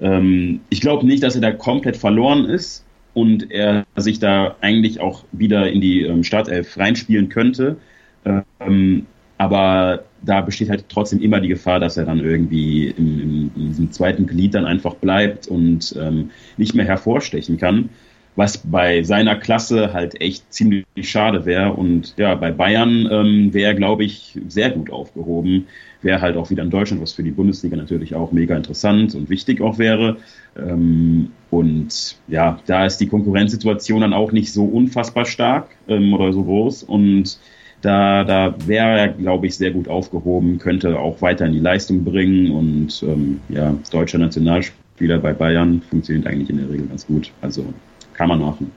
Ähm, 0.00 0.60
ich 0.68 0.80
glaube 0.80 1.06
nicht, 1.06 1.22
dass 1.22 1.34
er 1.34 1.40
da 1.40 1.52
komplett 1.52 1.96
verloren 1.96 2.44
ist 2.44 2.84
und 3.14 3.50
er 3.50 3.84
sich 3.96 4.18
da 4.18 4.56
eigentlich 4.60 5.00
auch 5.00 5.24
wieder 5.32 5.70
in 5.70 5.80
die 5.80 6.02
ähm, 6.02 6.24
Startelf 6.24 6.76
reinspielen 6.76 7.28
könnte. 7.28 7.76
Ähm, 8.24 9.06
aber 9.42 10.04
da 10.24 10.40
besteht 10.40 10.70
halt 10.70 10.84
trotzdem 10.88 11.20
immer 11.20 11.40
die 11.40 11.48
Gefahr, 11.48 11.80
dass 11.80 11.96
er 11.96 12.04
dann 12.04 12.20
irgendwie 12.20 12.86
im, 12.86 13.50
in 13.56 13.68
diesem 13.70 13.90
zweiten 13.90 14.28
Glied 14.28 14.54
dann 14.54 14.66
einfach 14.66 14.94
bleibt 14.94 15.48
und 15.48 15.96
ähm, 15.98 16.30
nicht 16.56 16.76
mehr 16.76 16.84
hervorstechen 16.84 17.56
kann. 17.56 17.88
Was 18.36 18.58
bei 18.58 19.02
seiner 19.02 19.34
Klasse 19.34 19.92
halt 19.92 20.20
echt 20.20 20.50
ziemlich 20.52 20.86
schade 21.02 21.44
wäre. 21.44 21.72
Und 21.72 22.14
ja, 22.18 22.36
bei 22.36 22.52
Bayern 22.52 23.08
ähm, 23.10 23.52
wäre 23.52 23.72
er, 23.72 23.74
glaube 23.74 24.04
ich, 24.04 24.38
sehr 24.46 24.70
gut 24.70 24.90
aufgehoben. 24.90 25.66
Wäre 26.02 26.20
halt 26.20 26.36
auch 26.36 26.48
wieder 26.48 26.62
in 26.62 26.70
Deutschland, 26.70 27.02
was 27.02 27.12
für 27.12 27.24
die 27.24 27.32
Bundesliga 27.32 27.76
natürlich 27.76 28.14
auch 28.14 28.30
mega 28.30 28.56
interessant 28.56 29.16
und 29.16 29.28
wichtig 29.28 29.60
auch 29.60 29.78
wäre. 29.78 30.18
Ähm, 30.56 31.32
und 31.50 32.16
ja, 32.28 32.60
da 32.66 32.86
ist 32.86 32.98
die 32.98 33.08
Konkurrenzsituation 33.08 34.02
dann 34.02 34.12
auch 34.12 34.30
nicht 34.30 34.52
so 34.52 34.64
unfassbar 34.66 35.24
stark 35.24 35.70
ähm, 35.88 36.14
oder 36.14 36.32
so 36.32 36.44
groß. 36.44 36.84
Und 36.84 37.38
da, 37.82 38.24
da 38.24 38.54
wäre 38.66 38.98
er, 38.98 39.08
glaube 39.08 39.46
ich, 39.46 39.56
sehr 39.56 39.72
gut 39.72 39.88
aufgehoben, 39.88 40.58
könnte 40.58 40.98
auch 40.98 41.20
weiter 41.20 41.46
in 41.46 41.52
die 41.52 41.58
Leistung 41.58 42.04
bringen 42.04 42.50
und 42.52 43.02
ähm, 43.02 43.40
ja, 43.48 43.74
deutscher 43.90 44.18
Nationalspieler 44.18 45.18
bei 45.18 45.32
Bayern 45.32 45.82
funktioniert 45.90 46.26
eigentlich 46.26 46.48
in 46.48 46.58
der 46.58 46.70
Regel 46.70 46.86
ganz 46.86 47.06
gut. 47.06 47.32
Also 47.40 47.66
kann 48.14 48.28
man 48.28 48.40
machen. 48.40 48.70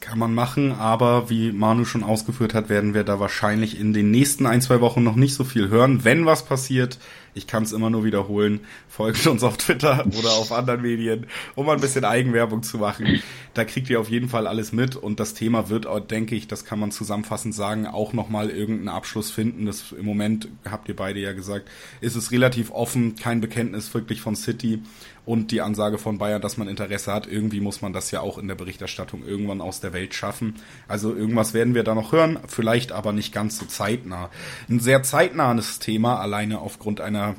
Kann 0.00 0.18
man 0.18 0.34
machen, 0.34 0.72
aber 0.72 1.30
wie 1.30 1.52
Manu 1.52 1.84
schon 1.84 2.02
ausgeführt 2.02 2.54
hat, 2.54 2.68
werden 2.68 2.92
wir 2.92 3.04
da 3.04 3.20
wahrscheinlich 3.20 3.80
in 3.80 3.92
den 3.92 4.10
nächsten 4.10 4.46
ein, 4.46 4.60
zwei 4.60 4.80
Wochen 4.80 5.02
noch 5.02 5.16
nicht 5.16 5.34
so 5.34 5.44
viel 5.44 5.68
hören. 5.68 6.04
Wenn 6.04 6.26
was 6.26 6.44
passiert, 6.44 6.98
Ich 7.34 7.46
kann 7.46 7.62
es 7.62 7.72
immer 7.72 7.88
nur 7.88 8.04
wiederholen. 8.04 8.60
Folgt 8.88 9.26
uns 9.26 9.42
auf 9.42 9.56
Twitter 9.56 10.04
oder 10.18 10.32
auf 10.32 10.52
anderen 10.52 10.82
Medien, 10.82 11.26
um 11.54 11.68
ein 11.68 11.80
bisschen 11.80 12.04
Eigenwerbung 12.04 12.62
zu 12.62 12.78
machen. 12.78 13.22
Da 13.54 13.64
kriegt 13.64 13.88
ihr 13.90 14.00
auf 14.00 14.10
jeden 14.10 14.28
Fall 14.28 14.46
alles 14.46 14.72
mit 14.72 14.96
und 14.96 15.18
das 15.20 15.34
Thema 15.34 15.68
wird, 15.68 15.86
denke 16.10 16.34
ich, 16.34 16.46
das 16.48 16.64
kann 16.64 16.78
man 16.78 16.90
zusammenfassend 16.90 17.54
sagen, 17.54 17.86
auch 17.86 18.12
nochmal 18.12 18.50
irgendeinen 18.50 18.88
Abschluss 18.88 19.30
finden. 19.30 19.66
Das 19.66 19.92
im 19.92 20.04
Moment, 20.04 20.48
habt 20.70 20.88
ihr 20.88 20.96
beide 20.96 21.20
ja 21.20 21.32
gesagt, 21.32 21.68
ist 22.00 22.16
es 22.16 22.32
relativ 22.32 22.70
offen, 22.70 23.16
kein 23.16 23.40
Bekenntnis 23.40 23.92
wirklich 23.94 24.20
von 24.20 24.36
City 24.36 24.82
und 25.24 25.52
die 25.52 25.60
Ansage 25.60 25.98
von 25.98 26.18
Bayern, 26.18 26.42
dass 26.42 26.56
man 26.56 26.68
Interesse 26.68 27.12
hat. 27.12 27.26
Irgendwie 27.26 27.60
muss 27.60 27.80
man 27.80 27.92
das 27.92 28.10
ja 28.10 28.20
auch 28.20 28.38
in 28.38 28.48
der 28.48 28.54
Berichterstattung 28.54 29.24
irgendwann 29.24 29.60
aus 29.60 29.80
der 29.80 29.92
Welt 29.92 30.14
schaffen. 30.14 30.56
Also 30.88 31.14
irgendwas 31.14 31.54
werden 31.54 31.74
wir 31.74 31.84
da 31.84 31.94
noch 31.94 32.12
hören, 32.12 32.38
vielleicht 32.48 32.92
aber 32.92 33.12
nicht 33.12 33.32
ganz 33.32 33.58
so 33.58 33.66
zeitnah. 33.66 34.30
Ein 34.68 34.80
sehr 34.80 35.02
zeitnahes 35.02 35.78
Thema, 35.78 36.18
alleine 36.18 36.60
aufgrund 36.60 37.00
einer 37.00 37.36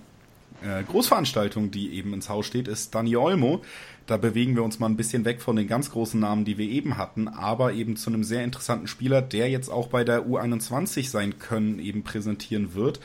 äh, 0.64 0.84
Großveranstaltung, 0.84 1.72
die 1.72 1.94
eben 1.94 2.14
ins 2.14 2.30
Haus 2.30 2.46
steht, 2.46 2.68
ist 2.68 2.96
Dani 2.96 3.18
Olmo. 3.18 3.62
Da 4.06 4.18
bewegen 4.18 4.56
wir 4.56 4.64
uns 4.64 4.80
mal 4.80 4.88
ein 4.88 4.98
bisschen 4.98 5.24
weg 5.24 5.42
von 5.42 5.56
den 5.56 5.68
ganz 5.68 5.90
großen 5.92 6.20
Namen, 6.20 6.44
die 6.44 6.58
wir 6.58 6.68
eben 6.68 6.98
hatten, 6.98 7.30
aber 7.30 7.72
eben 7.74 7.96
zu 7.96 8.10
einem 8.10 8.26
sehr 8.26 8.44
interessanten 8.44 8.88
Spieler, 8.88 9.22
der 9.22 9.50
jetzt 9.50 9.70
auch 9.70 9.88
bei 9.88 10.04
der 10.04 10.26
U21 10.26 11.10
sein 11.10 11.40
können, 11.40 11.80
eben 11.80 12.04
präsentieren 12.04 12.76
wird. 12.76 13.00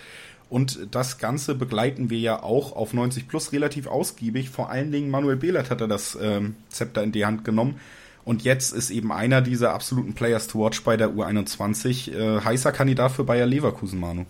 Und 0.50 0.88
das 0.92 1.18
Ganze 1.18 1.54
begleiten 1.54 2.10
wir 2.10 2.18
ja 2.18 2.42
auch 2.42 2.74
auf 2.74 2.94
90 2.94 3.28
Plus 3.28 3.52
relativ 3.52 3.86
ausgiebig. 3.86 4.48
Vor 4.48 4.70
allen 4.70 4.90
Dingen 4.90 5.10
Manuel 5.10 5.36
Behlert 5.36 5.70
hat 5.70 5.80
er 5.80 5.88
das 5.88 6.16
ähm, 6.20 6.56
Zepter 6.70 7.02
in 7.02 7.12
die 7.12 7.26
Hand 7.26 7.44
genommen. 7.44 7.78
Und 8.24 8.42
jetzt 8.42 8.72
ist 8.72 8.90
eben 8.90 9.12
einer 9.12 9.40
dieser 9.40 9.72
absoluten 9.72 10.14
Players 10.14 10.48
to 10.48 10.58
watch 10.60 10.82
bei 10.84 10.96
der 10.96 11.10
U21 11.10 12.12
äh, 12.12 12.40
heißer 12.40 12.72
Kandidat 12.72 13.12
für 13.12 13.24
Bayer 13.24 13.46
Leverkusen, 13.46 14.00
Manu. 14.00 14.26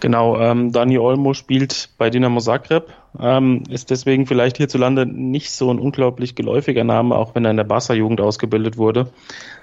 Genau, 0.00 0.38
ähm, 0.38 0.70
Dani 0.70 0.98
Olmo 0.98 1.34
spielt 1.34 1.90
bei 1.98 2.08
Dinamo 2.08 2.38
Zagreb, 2.38 2.92
ähm, 3.18 3.64
ist 3.68 3.90
deswegen 3.90 4.26
vielleicht 4.26 4.56
hierzulande 4.56 5.06
nicht 5.06 5.50
so 5.50 5.70
ein 5.72 5.80
unglaublich 5.80 6.36
geläufiger 6.36 6.84
Name, 6.84 7.16
auch 7.16 7.34
wenn 7.34 7.44
er 7.44 7.50
in 7.50 7.56
der 7.56 7.64
Barca-Jugend 7.64 8.20
ausgebildet 8.20 8.76
wurde. 8.76 9.10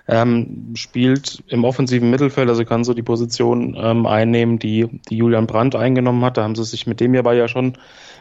Ähm, 0.07 0.73
spielt 0.75 1.43
im 1.47 1.63
offensiven 1.63 2.09
Mittelfeld, 2.09 2.49
also 2.49 2.65
kann 2.65 2.83
so 2.83 2.93
die 2.93 3.01
Position 3.01 3.75
ähm, 3.79 4.05
einnehmen, 4.05 4.59
die, 4.59 4.87
die 5.09 5.17
Julian 5.17 5.47
Brandt 5.47 5.75
eingenommen 5.75 6.23
hat. 6.25 6.37
Da 6.37 6.43
haben 6.43 6.55
sie 6.55 6.65
sich 6.65 6.85
mit 6.85 6.99
dem 6.99 7.13
hierbei 7.13 7.35
ja 7.35 7.47
schon 7.47 7.77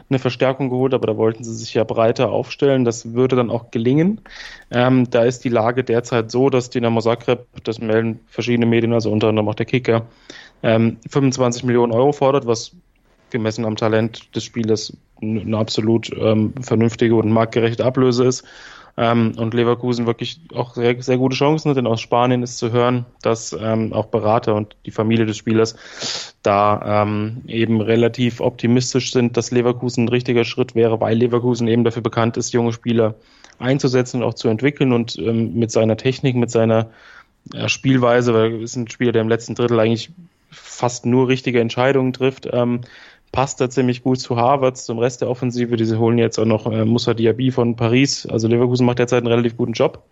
eine 0.09 0.19
Verstärkung 0.19 0.69
geholt, 0.69 0.93
aber 0.93 1.07
da 1.07 1.17
wollten 1.17 1.43
sie 1.43 1.53
sich 1.53 1.73
ja 1.73 1.83
breiter 1.83 2.31
aufstellen. 2.31 2.85
Das 2.85 3.13
würde 3.13 3.35
dann 3.35 3.49
auch 3.49 3.71
gelingen. 3.71 4.21
Ähm, 4.71 5.09
da 5.09 5.23
ist 5.23 5.43
die 5.43 5.49
Lage 5.49 5.83
derzeit 5.83 6.31
so, 6.31 6.49
dass 6.49 6.69
Dinamo 6.69 7.01
Zagreb, 7.01 7.45
das 7.63 7.79
melden 7.79 8.19
verschiedene 8.27 8.65
Medien, 8.65 8.93
also 8.93 9.11
unter 9.11 9.27
anderem 9.27 9.49
auch 9.49 9.55
der 9.55 9.65
Kicker, 9.65 10.05
ähm, 10.63 10.97
25 11.09 11.63
Millionen 11.63 11.91
Euro 11.91 12.11
fordert, 12.11 12.45
was 12.47 12.71
gemessen 13.29 13.65
am 13.65 13.75
Talent 13.75 14.35
des 14.35 14.43
Spielers 14.43 14.93
eine 15.21 15.57
absolut 15.57 16.11
ähm, 16.17 16.53
vernünftige 16.61 17.15
und 17.15 17.31
marktgerechte 17.31 17.85
Ablöse 17.85 18.25
ist. 18.25 18.43
Ähm, 18.97 19.33
und 19.37 19.53
Leverkusen 19.53 20.05
wirklich 20.05 20.39
auch 20.53 20.73
sehr, 20.73 21.01
sehr 21.01 21.17
gute 21.17 21.35
Chancen 21.35 21.69
hat, 21.69 21.77
denn 21.77 21.87
aus 21.87 21.99
Spanien 21.99 22.43
ist 22.43 22.57
zu 22.57 22.71
hören, 22.71 23.05
dass 23.21 23.51
ähm, 23.51 23.91
auch 23.91 24.05
Berater 24.05 24.55
und 24.55 24.77
die 24.85 24.91
Familie 24.91 25.25
des 25.25 25.35
Spielers 25.35 26.33
da 26.43 27.03
ähm, 27.03 27.41
eben 27.45 27.81
relativ 27.81 28.39
optimistisch 28.39 29.11
sind, 29.11 29.35
dass 29.35 29.51
Leverkusen 29.51 30.05
ein 30.05 30.09
richtiger 30.09 30.45
Schritt 30.45 30.75
wäre, 30.75 31.01
weil 31.01 31.17
Leverkusen 31.17 31.67
eben 31.67 31.83
dafür 31.83 32.03
bekannt 32.03 32.37
ist, 32.37 32.53
junge 32.53 32.71
Spieler 32.71 33.15
einzusetzen 33.59 34.21
und 34.21 34.29
auch 34.29 34.33
zu 34.33 34.47
entwickeln 34.47 34.93
und 34.93 35.17
ähm, 35.17 35.55
mit 35.55 35.71
seiner 35.71 35.97
Technik, 35.97 36.37
mit 36.37 36.51
seiner 36.51 36.89
ja, 37.53 37.67
Spielweise, 37.67 38.33
weil 38.33 38.53
er 38.53 38.61
ist 38.61 38.77
ein 38.77 38.87
Spieler, 38.87 39.11
der 39.11 39.21
im 39.23 39.29
letzten 39.29 39.55
Drittel 39.55 39.79
eigentlich 39.79 40.11
fast 40.55 41.05
nur 41.05 41.27
richtige 41.27 41.59
Entscheidungen 41.59 42.13
trifft, 42.13 42.47
ähm, 42.51 42.81
passt 43.31 43.59
da 43.59 43.69
ziemlich 43.69 44.01
gut 44.01 44.19
zu 44.19 44.37
Harvard, 44.37 44.77
zum 44.77 44.97
Rest 44.97 45.21
der 45.21 45.29
Offensive. 45.29 45.75
Diese 45.75 45.99
holen 45.99 46.17
jetzt 46.17 46.39
auch 46.39 46.45
noch 46.45 46.71
äh, 46.71 46.85
Moussa 46.85 47.13
Diaby 47.13 47.51
von 47.51 47.75
Paris. 47.75 48.25
Also 48.25 48.47
Leverkusen 48.47 48.85
macht 48.85 48.99
derzeit 48.99 49.19
einen 49.19 49.27
relativ 49.27 49.57
guten 49.57 49.73
Job. 49.73 50.03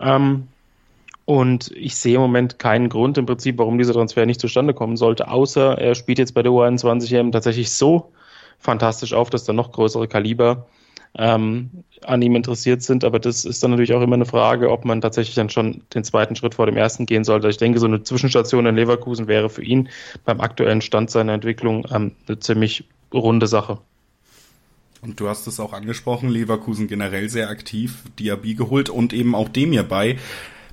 Ähm, 0.00 0.48
und 1.24 1.70
ich 1.76 1.94
sehe 1.94 2.16
im 2.16 2.20
Moment 2.20 2.58
keinen 2.58 2.88
Grund 2.88 3.16
im 3.16 3.26
Prinzip, 3.26 3.58
warum 3.58 3.78
dieser 3.78 3.92
Transfer 3.92 4.26
nicht 4.26 4.40
zustande 4.40 4.74
kommen 4.74 4.96
sollte, 4.96 5.28
außer 5.28 5.78
er 5.78 5.94
spielt 5.94 6.18
jetzt 6.18 6.34
bei 6.34 6.42
der 6.42 6.50
U21 6.50 7.16
EM 7.16 7.30
tatsächlich 7.30 7.70
so 7.70 8.10
fantastisch 8.58 9.12
auf, 9.12 9.30
dass 9.30 9.44
da 9.44 9.52
noch 9.52 9.70
größere 9.70 10.08
Kaliber 10.08 10.66
ähm, 11.16 11.70
an 12.04 12.22
ihm 12.22 12.36
interessiert 12.36 12.82
sind. 12.82 13.04
Aber 13.04 13.18
das 13.18 13.44
ist 13.44 13.62
dann 13.62 13.72
natürlich 13.72 13.94
auch 13.94 14.02
immer 14.02 14.14
eine 14.14 14.26
Frage, 14.26 14.70
ob 14.70 14.84
man 14.84 15.00
tatsächlich 15.00 15.34
dann 15.34 15.50
schon 15.50 15.82
den 15.94 16.04
zweiten 16.04 16.36
Schritt 16.36 16.54
vor 16.54 16.66
dem 16.66 16.76
ersten 16.76 17.06
gehen 17.06 17.24
sollte. 17.24 17.48
Ich 17.48 17.56
denke, 17.56 17.78
so 17.78 17.86
eine 17.86 18.02
Zwischenstation 18.02 18.66
in 18.66 18.76
Leverkusen 18.76 19.26
wäre 19.26 19.50
für 19.50 19.64
ihn 19.64 19.88
beim 20.24 20.40
aktuellen 20.40 20.80
Stand 20.80 21.10
seiner 21.10 21.32
Entwicklung 21.32 21.86
ähm, 21.92 22.12
eine 22.26 22.38
ziemlich 22.38 22.84
runde 23.12 23.46
Sache. 23.46 23.78
Und 25.02 25.18
du 25.18 25.28
hast 25.28 25.46
es 25.46 25.58
auch 25.60 25.72
angesprochen, 25.72 26.28
Leverkusen 26.28 26.86
generell 26.86 27.30
sehr 27.30 27.48
aktiv, 27.48 28.04
Diaby 28.18 28.54
geholt 28.54 28.90
und 28.90 29.12
eben 29.12 29.34
auch 29.34 29.48
dem 29.48 29.72
hierbei. 29.72 30.18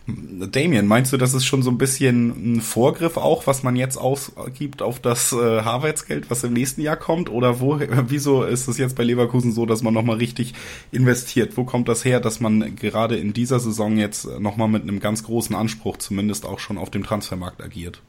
Damien, 0.07 0.87
meinst 0.87 1.11
du, 1.11 1.17
das 1.17 1.33
ist 1.33 1.45
schon 1.45 1.63
so 1.63 1.69
ein 1.69 1.77
bisschen 1.77 2.53
ein 2.55 2.61
Vorgriff 2.61 3.17
auch, 3.17 3.45
was 3.45 3.63
man 3.63 3.75
jetzt 3.75 3.97
ausgibt 3.97 4.81
auf 4.81 5.01
das 5.01 5.33
äh, 5.33 5.35
Harvards-Geld, 5.35 6.29
was 6.29 6.45
im 6.45 6.53
nächsten 6.53 6.79
Jahr 6.79 6.95
kommt? 6.95 7.29
Oder 7.29 7.59
wo, 7.59 7.77
wieso 8.07 8.43
ist 8.43 8.69
es 8.69 8.77
jetzt 8.77 8.95
bei 8.95 9.03
Leverkusen 9.03 9.51
so, 9.51 9.65
dass 9.65 9.83
man 9.83 9.93
nochmal 9.93 10.15
richtig 10.15 10.53
investiert? 10.93 11.57
Wo 11.57 11.65
kommt 11.65 11.89
das 11.89 12.05
her, 12.05 12.21
dass 12.21 12.39
man 12.39 12.77
gerade 12.77 13.17
in 13.17 13.33
dieser 13.33 13.59
Saison 13.59 13.97
jetzt 13.97 14.39
nochmal 14.39 14.69
mit 14.69 14.83
einem 14.83 15.01
ganz 15.01 15.23
großen 15.23 15.53
Anspruch 15.53 15.97
zumindest 15.97 16.45
auch 16.45 16.59
schon 16.59 16.77
auf 16.77 16.89
dem 16.89 17.03
Transfermarkt 17.03 17.61
agiert? 17.61 18.01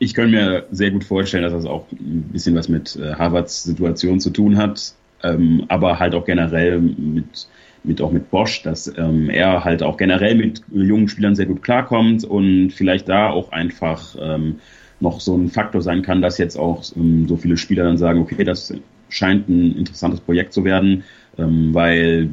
Ich 0.00 0.14
könnte 0.14 0.32
mir 0.32 0.66
sehr 0.72 0.90
gut 0.90 1.04
vorstellen, 1.04 1.44
dass 1.44 1.52
das 1.52 1.64
auch 1.64 1.86
ein 1.92 2.30
bisschen 2.32 2.56
was 2.56 2.68
mit 2.68 2.96
äh, 2.96 3.14
Harvards 3.14 3.62
Situation 3.62 4.18
zu 4.18 4.30
tun 4.30 4.56
hat, 4.56 4.94
ähm, 5.22 5.64
aber 5.68 6.00
halt 6.00 6.16
auch 6.16 6.24
generell 6.24 6.80
mit 6.80 7.46
mit 7.84 8.00
auch 8.00 8.10
mit 8.10 8.30
Bosch, 8.30 8.62
dass 8.62 8.92
ähm, 8.96 9.30
er 9.30 9.64
halt 9.64 9.82
auch 9.82 9.96
generell 9.96 10.34
mit 10.34 10.62
jungen 10.72 11.08
Spielern 11.08 11.34
sehr 11.34 11.46
gut 11.46 11.62
klarkommt 11.62 12.24
und 12.24 12.70
vielleicht 12.70 13.08
da 13.08 13.30
auch 13.30 13.52
einfach 13.52 14.16
ähm, 14.20 14.56
noch 15.00 15.20
so 15.20 15.36
ein 15.36 15.48
Faktor 15.48 15.82
sein 15.82 16.02
kann, 16.02 16.22
dass 16.22 16.38
jetzt 16.38 16.56
auch 16.56 16.82
ähm, 16.96 17.28
so 17.28 17.36
viele 17.36 17.56
Spieler 17.56 17.84
dann 17.84 17.98
sagen, 17.98 18.20
okay, 18.20 18.42
das 18.42 18.72
scheint 19.08 19.48
ein 19.48 19.76
interessantes 19.76 20.20
Projekt 20.20 20.52
zu 20.52 20.64
werden, 20.64 21.04
ähm, 21.38 21.74
weil 21.74 22.30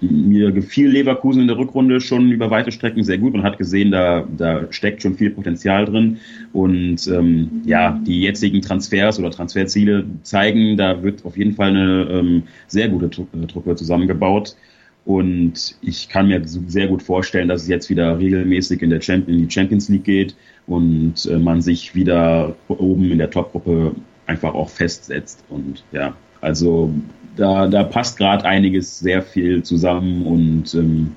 mir 0.00 0.52
gefiel 0.52 0.88
Leverkusen 0.88 1.42
in 1.42 1.48
der 1.48 1.58
Rückrunde 1.58 2.00
schon 2.00 2.30
über 2.30 2.50
weite 2.50 2.72
Strecken 2.72 3.02
sehr 3.02 3.18
gut 3.18 3.34
und 3.34 3.42
hat 3.42 3.58
gesehen, 3.58 3.90
da, 3.90 4.26
da 4.36 4.72
steckt 4.72 5.02
schon 5.02 5.16
viel 5.16 5.30
Potenzial 5.30 5.84
drin 5.84 6.18
und 6.52 7.06
ähm, 7.08 7.62
ja, 7.64 7.98
die 8.06 8.22
jetzigen 8.22 8.62
Transfers 8.62 9.18
oder 9.18 9.30
Transferziele 9.30 10.04
zeigen, 10.22 10.76
da 10.76 11.02
wird 11.02 11.24
auf 11.24 11.36
jeden 11.36 11.54
Fall 11.54 11.70
eine 11.70 12.08
ähm, 12.10 12.42
sehr 12.66 12.88
gute 12.88 13.10
Truppe 13.10 13.74
zusammengebaut. 13.74 14.56
Und 15.04 15.76
ich 15.82 16.08
kann 16.08 16.28
mir 16.28 16.40
sehr 16.44 16.86
gut 16.86 17.02
vorstellen, 17.02 17.48
dass 17.48 17.62
es 17.62 17.68
jetzt 17.68 17.90
wieder 17.90 18.18
regelmäßig 18.18 18.82
in, 18.82 18.90
der 18.90 19.00
Champion, 19.00 19.38
in 19.38 19.48
die 19.48 19.52
Champions 19.52 19.88
League 19.88 20.04
geht 20.04 20.36
und 20.66 21.26
äh, 21.26 21.38
man 21.38 21.60
sich 21.60 21.94
wieder 21.94 22.54
oben 22.68 23.10
in 23.10 23.18
der 23.18 23.30
Top-Gruppe 23.30 23.94
einfach 24.26 24.54
auch 24.54 24.70
festsetzt. 24.70 25.44
Und 25.48 25.82
ja, 25.90 26.14
also 26.40 26.92
da, 27.36 27.66
da 27.66 27.82
passt 27.82 28.16
gerade 28.16 28.44
einiges 28.44 29.00
sehr 29.00 29.22
viel 29.22 29.62
zusammen 29.62 30.24
und 30.24 30.74
ähm, 30.74 31.12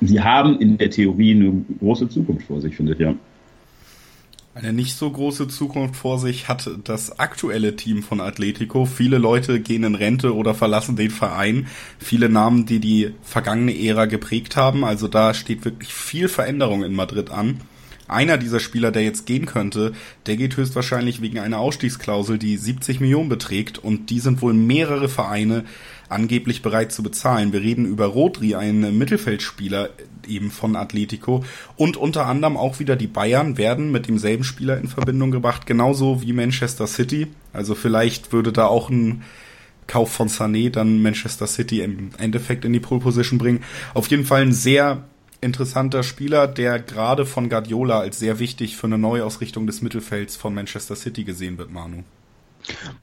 sie 0.00 0.20
haben 0.20 0.58
in 0.60 0.76
der 0.76 0.90
Theorie 0.90 1.34
eine 1.34 1.64
große 1.78 2.08
Zukunft 2.08 2.46
vor 2.46 2.60
sich, 2.60 2.76
finde 2.76 2.92
ich, 2.92 2.98
ja. 2.98 3.14
Eine 4.56 4.72
nicht 4.72 4.96
so 4.96 5.10
große 5.10 5.48
Zukunft 5.48 5.96
vor 5.96 6.18
sich 6.18 6.48
hat 6.48 6.70
das 6.84 7.18
aktuelle 7.18 7.76
Team 7.76 8.02
von 8.02 8.22
Atletico. 8.22 8.86
Viele 8.86 9.18
Leute 9.18 9.60
gehen 9.60 9.84
in 9.84 9.94
Rente 9.94 10.34
oder 10.34 10.54
verlassen 10.54 10.96
den 10.96 11.10
Verein. 11.10 11.66
Viele 11.98 12.30
Namen, 12.30 12.64
die 12.64 12.78
die 12.78 13.12
vergangene 13.20 13.78
Ära 13.78 14.06
geprägt 14.06 14.56
haben. 14.56 14.82
Also 14.82 15.08
da 15.08 15.34
steht 15.34 15.66
wirklich 15.66 15.92
viel 15.92 16.28
Veränderung 16.28 16.84
in 16.84 16.94
Madrid 16.94 17.30
an. 17.30 17.60
Einer 18.08 18.38
dieser 18.38 18.60
Spieler, 18.60 18.92
der 18.92 19.02
jetzt 19.02 19.26
gehen 19.26 19.44
könnte, 19.44 19.92
der 20.24 20.36
geht 20.38 20.56
höchstwahrscheinlich 20.56 21.20
wegen 21.20 21.38
einer 21.38 21.58
Ausstiegsklausel, 21.58 22.38
die 22.38 22.56
70 22.56 23.00
Millionen 23.00 23.28
beträgt 23.28 23.76
und 23.78 24.08
die 24.08 24.20
sind 24.20 24.40
wohl 24.40 24.54
mehrere 24.54 25.10
Vereine 25.10 25.64
angeblich 26.08 26.62
bereit 26.62 26.92
zu 26.92 27.02
bezahlen. 27.02 27.52
Wir 27.52 27.60
reden 27.60 27.86
über 27.86 28.06
Rodri, 28.06 28.54
einen 28.54 28.96
Mittelfeldspieler 28.96 29.90
eben 30.26 30.50
von 30.50 30.76
Atletico 30.76 31.44
und 31.76 31.96
unter 31.96 32.26
anderem 32.26 32.56
auch 32.56 32.78
wieder 32.78 32.96
die 32.96 33.06
Bayern 33.06 33.58
werden 33.58 33.92
mit 33.92 34.08
demselben 34.08 34.44
Spieler 34.44 34.78
in 34.78 34.88
Verbindung 34.88 35.30
gebracht, 35.30 35.66
genauso 35.66 36.22
wie 36.22 36.32
Manchester 36.32 36.86
City. 36.86 37.28
Also 37.52 37.74
vielleicht 37.74 38.32
würde 38.32 38.52
da 38.52 38.66
auch 38.66 38.90
ein 38.90 39.22
Kauf 39.86 40.12
von 40.12 40.28
Sané 40.28 40.70
dann 40.70 41.00
Manchester 41.00 41.46
City 41.46 41.80
im 41.80 42.10
Endeffekt 42.18 42.64
in 42.64 42.72
die 42.72 42.80
Pole 42.80 43.00
Position 43.00 43.38
bringen. 43.38 43.62
Auf 43.94 44.08
jeden 44.08 44.24
Fall 44.24 44.42
ein 44.42 44.52
sehr 44.52 45.04
interessanter 45.40 46.02
Spieler, 46.02 46.48
der 46.48 46.80
gerade 46.80 47.26
von 47.26 47.48
Guardiola 47.48 48.00
als 48.00 48.18
sehr 48.18 48.38
wichtig 48.38 48.76
für 48.76 48.86
eine 48.86 48.98
Neuausrichtung 48.98 49.66
des 49.66 49.82
Mittelfelds 49.82 50.34
von 50.36 50.54
Manchester 50.54 50.96
City 50.96 51.24
gesehen 51.24 51.58
wird, 51.58 51.70
Manu. 51.70 52.02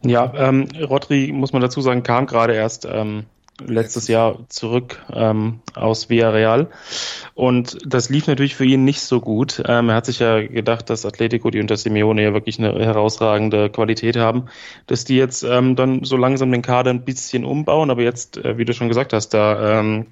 Ja, 0.04 0.32
ähm, 0.36 0.68
Rodri, 0.82 1.32
muss 1.32 1.54
man 1.54 1.62
dazu 1.62 1.82
sagen, 1.82 2.04
kam 2.04 2.26
gerade 2.26 2.54
erst 2.54 2.86
ähm, 2.86 3.26
letztes 3.66 4.08
Jahr 4.08 4.40
zurück 4.50 5.02
ähm, 5.14 5.60
aus 5.76 6.10
Villarreal. 6.10 6.70
Und 7.36 7.78
das 7.86 8.10
lief 8.10 8.28
natürlich 8.28 8.56
für 8.56 8.66
ihn 8.66 8.84
nicht 8.84 9.02
so 9.02 9.22
gut. 9.22 9.62
Ähm, 9.68 9.90
er 9.90 9.96
hat 9.96 10.06
sich 10.06 10.20
ja 10.20 10.42
gedacht, 10.42 10.90
dass 10.90 11.06
Atletico, 11.06 11.50
die 11.50 11.60
unter 11.60 11.78
Simeone 11.78 12.24
ja 12.24 12.34
wirklich 12.34 12.60
eine 12.60 12.74
herausragende 12.84 13.70
Qualität 13.70 14.18
haben, 14.18 14.46
dass 14.88 15.06
die 15.06 15.18
jetzt 15.18 15.44
ähm, 15.44 15.76
dann 15.76 16.04
so 16.04 16.18
langsam 16.18 16.52
den 16.52 16.62
Kader 16.62 16.90
ein 16.90 17.06
bisschen 17.06 17.46
umbauen. 17.46 17.92
Aber 17.92 18.02
jetzt, 18.02 18.38
äh, 18.38 18.58
wie 18.58 18.66
du 18.66 18.74
schon 18.74 18.90
gesagt 18.90 19.14
hast, 19.14 19.30
da 19.30 19.80
ähm, 19.80 20.08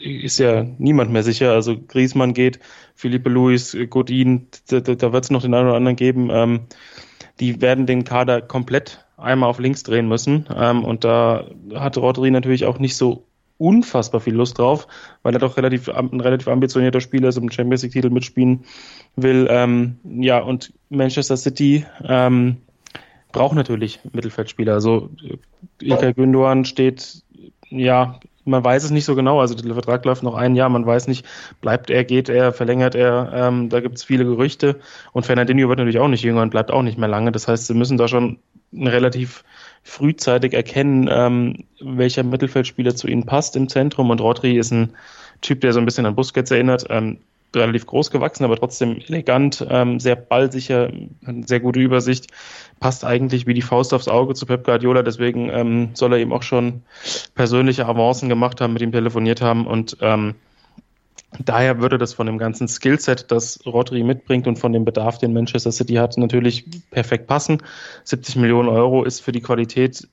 ist 0.00 0.38
ja 0.38 0.64
niemand 0.78 1.12
mehr 1.12 1.22
sicher. 1.22 1.52
Also 1.52 1.76
Griezmann 1.78 2.34
geht, 2.34 2.60
Philippe 2.94 3.30
Luis, 3.30 3.76
Godin, 3.88 4.48
da, 4.68 4.80
da 4.80 5.12
wird 5.12 5.24
es 5.24 5.30
noch 5.30 5.42
den 5.42 5.54
einen 5.54 5.68
oder 5.68 5.76
anderen 5.76 5.96
geben. 5.96 6.28
Ähm, 6.30 6.60
die 7.40 7.60
werden 7.60 7.86
den 7.86 8.04
Kader 8.04 8.42
komplett 8.42 9.04
einmal 9.16 9.48
auf 9.48 9.58
links 9.58 9.82
drehen 9.82 10.08
müssen. 10.08 10.46
Ähm, 10.54 10.84
und 10.84 11.04
da 11.04 11.46
hat 11.74 11.96
Rodri 11.96 12.30
natürlich 12.30 12.64
auch 12.64 12.78
nicht 12.78 12.96
so 12.96 13.24
unfassbar 13.58 14.20
viel 14.20 14.34
Lust 14.34 14.58
drauf, 14.58 14.86
weil 15.22 15.34
er 15.34 15.38
doch 15.38 15.58
relativ 15.58 15.88
ein 15.90 16.20
relativ 16.20 16.48
ambitionierter 16.48 17.00
Spieler 17.00 17.28
ist, 17.28 17.36
um 17.36 17.50
Champions 17.50 17.82
League 17.82 17.92
Titel 17.92 18.08
mitspielen 18.08 18.64
will. 19.16 19.46
Ähm, 19.50 19.98
ja, 20.04 20.38
und 20.38 20.72
Manchester 20.88 21.36
City 21.36 21.84
ähm, 22.02 22.56
braucht 23.32 23.54
natürlich 23.54 24.00
Mittelfeldspieler. 24.12 24.72
Also 24.72 25.10
Ilkay 25.82 26.14
Gündogan 26.14 26.64
steht, 26.64 27.22
ja, 27.68 28.18
man 28.50 28.64
weiß 28.64 28.84
es 28.84 28.90
nicht 28.90 29.04
so 29.04 29.14
genau. 29.14 29.40
Also 29.40 29.54
der 29.54 29.72
Vertrag 29.72 30.04
läuft 30.04 30.22
noch 30.22 30.34
ein 30.34 30.54
Jahr, 30.54 30.68
man 30.68 30.84
weiß 30.84 31.08
nicht, 31.08 31.24
bleibt 31.60 31.88
er, 31.88 32.04
geht 32.04 32.28
er, 32.28 32.52
verlängert 32.52 32.94
er. 32.94 33.30
Ähm, 33.32 33.68
da 33.68 33.80
gibt 33.80 33.96
es 33.96 34.04
viele 34.04 34.24
Gerüchte. 34.24 34.80
Und 35.12 35.24
Fernandinho 35.24 35.68
wird 35.68 35.78
natürlich 35.78 35.98
auch 35.98 36.08
nicht 36.08 36.22
jünger 36.22 36.42
und 36.42 36.50
bleibt 36.50 36.70
auch 36.70 36.82
nicht 36.82 36.98
mehr 36.98 37.08
lange. 37.08 37.32
Das 37.32 37.48
heißt, 37.48 37.66
sie 37.66 37.74
müssen 37.74 37.96
da 37.96 38.08
schon 38.08 38.38
relativ 38.72 39.44
frühzeitig 39.82 40.52
erkennen, 40.52 41.08
ähm, 41.10 41.64
welcher 41.80 42.22
Mittelfeldspieler 42.22 42.94
zu 42.94 43.08
ihnen 43.08 43.24
passt 43.24 43.56
im 43.56 43.68
Zentrum. 43.68 44.10
Und 44.10 44.20
Rodri 44.20 44.58
ist 44.58 44.72
ein 44.72 44.90
Typ, 45.40 45.62
der 45.62 45.72
so 45.72 45.78
ein 45.78 45.86
bisschen 45.86 46.06
an 46.06 46.14
Busquets 46.14 46.50
erinnert. 46.50 46.86
Ähm, 46.90 47.18
relativ 47.54 47.86
groß 47.86 48.10
gewachsen, 48.10 48.44
aber 48.44 48.56
trotzdem 48.56 48.98
elegant, 49.06 49.66
ähm, 49.68 50.00
sehr 50.00 50.16
ballsicher, 50.16 50.92
sehr 51.46 51.60
gute 51.60 51.80
Übersicht, 51.80 52.28
passt 52.78 53.04
eigentlich 53.04 53.46
wie 53.46 53.54
die 53.54 53.62
Faust 53.62 53.92
aufs 53.92 54.08
Auge 54.08 54.34
zu 54.34 54.46
Pep 54.46 54.64
Guardiola, 54.64 55.02
deswegen 55.02 55.50
ähm, 55.50 55.90
soll 55.94 56.12
er 56.12 56.20
ihm 56.20 56.32
auch 56.32 56.42
schon 56.42 56.82
persönliche 57.34 57.86
Avancen 57.86 58.28
gemacht 58.28 58.60
haben, 58.60 58.72
mit 58.72 58.82
ihm 58.82 58.92
telefoniert 58.92 59.40
haben 59.40 59.66
und 59.66 59.96
ähm, 60.00 60.34
Daher 61.38 61.80
würde 61.80 61.96
das 61.96 62.12
von 62.12 62.26
dem 62.26 62.38
ganzen 62.38 62.66
Skillset, 62.66 63.30
das 63.30 63.60
Rodri 63.64 64.02
mitbringt 64.02 64.48
und 64.48 64.58
von 64.58 64.72
dem 64.72 64.84
Bedarf, 64.84 65.18
den 65.18 65.32
Manchester 65.32 65.70
City 65.70 65.94
hat, 65.94 66.18
natürlich 66.18 66.64
perfekt 66.90 67.28
passen. 67.28 67.62
70 68.04 68.36
Millionen 68.36 68.68
Euro 68.68 69.04
ist 69.04 69.20
für 69.20 69.30
die 69.30 69.40
Qualität 69.40 70.08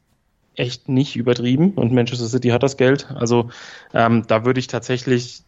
echt 0.55 0.89
nicht 0.89 1.15
übertrieben 1.15 1.71
und 1.71 1.91
Manchester 1.91 2.27
City 2.27 2.49
hat 2.49 2.63
das 2.63 2.77
Geld. 2.77 3.09
Also 3.15 3.49
ähm, 3.93 4.25
da 4.27 4.45
würde 4.45 4.59
ich 4.59 4.67
tatsächlich 4.67 5.43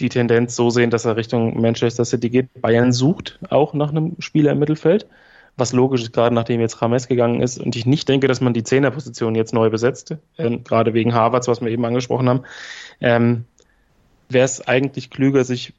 die 0.00 0.08
Tendenz 0.08 0.56
so 0.56 0.70
sehen, 0.70 0.90
dass 0.90 1.04
er 1.04 1.16
Richtung 1.16 1.60
Manchester 1.60 2.04
City 2.04 2.30
geht. 2.30 2.60
Bayern 2.60 2.92
sucht 2.92 3.38
auch 3.50 3.74
nach 3.74 3.90
einem 3.90 4.16
Spieler 4.18 4.52
im 4.52 4.58
Mittelfeld, 4.58 5.06
was 5.56 5.72
logisch 5.72 6.02
ist, 6.02 6.12
gerade 6.12 6.34
nachdem 6.34 6.60
jetzt 6.60 6.80
Rames 6.80 7.08
gegangen 7.08 7.40
ist 7.40 7.58
und 7.58 7.76
ich 7.76 7.86
nicht 7.86 8.08
denke, 8.08 8.26
dass 8.26 8.40
man 8.40 8.54
die 8.54 8.64
Zehnerposition 8.64 9.34
jetzt 9.34 9.52
neu 9.52 9.70
besetzt, 9.70 10.16
äh, 10.36 10.58
gerade 10.58 10.94
wegen 10.94 11.14
Harvards, 11.14 11.48
was 11.48 11.60
wir 11.60 11.68
eben 11.68 11.84
angesprochen 11.84 12.28
haben. 12.28 12.42
Ähm, 13.00 13.44
wäre 14.28 14.44
es 14.44 14.66
eigentlich 14.66 15.10
klüger, 15.10 15.44
sich 15.44 15.74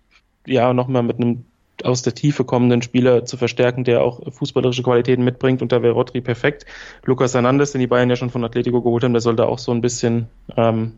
ja 0.46 0.74
nochmal 0.74 1.04
mit 1.04 1.18
einem 1.18 1.46
aus 1.84 2.02
der 2.02 2.14
Tiefe 2.14 2.44
kommenden 2.46 2.82
Spieler 2.82 3.26
zu 3.26 3.36
verstärken, 3.36 3.84
der 3.84 4.04
auch 4.04 4.22
fußballerische 4.32 4.84
Qualitäten 4.84 5.24
mitbringt. 5.24 5.62
Und 5.62 5.72
da 5.72 5.82
wäre 5.82 5.94
Rodri 5.94 6.22
perfekt. 6.22 6.66
Lukas 7.04 7.34
Hernandez, 7.34 7.72
den 7.72 7.82
die 7.82 7.88
Bayern 7.88 8.10
ja 8.10 8.16
schon 8.16 8.30
von 8.30 8.44
Atletico 8.44 8.82
geholt 8.82 9.04
haben, 9.04 9.14
der 9.14 9.22
sollte 9.22 9.48
auch 9.48 9.60
so 9.60 9.72
ein 9.72 9.82
bisschen 9.82 10.28
ähm, 10.56 10.94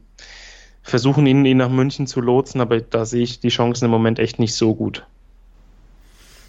versuchen, 0.86 1.25
ihn, 1.25 1.44
ihn 1.46 1.58
nach 1.58 1.70
München 1.70 2.08
zu 2.08 2.22
lotsen. 2.22 2.62
Aber 2.62 2.80
da 2.80 3.06
sehe 3.06 3.24
ich 3.24 3.39
die 3.39 3.50
Chancen 3.50 3.86
im 3.86 3.92
Moment 3.92 4.20
echt 4.20 4.39
nicht 4.39 4.54
so 4.54 4.75
gut. 4.75 5.06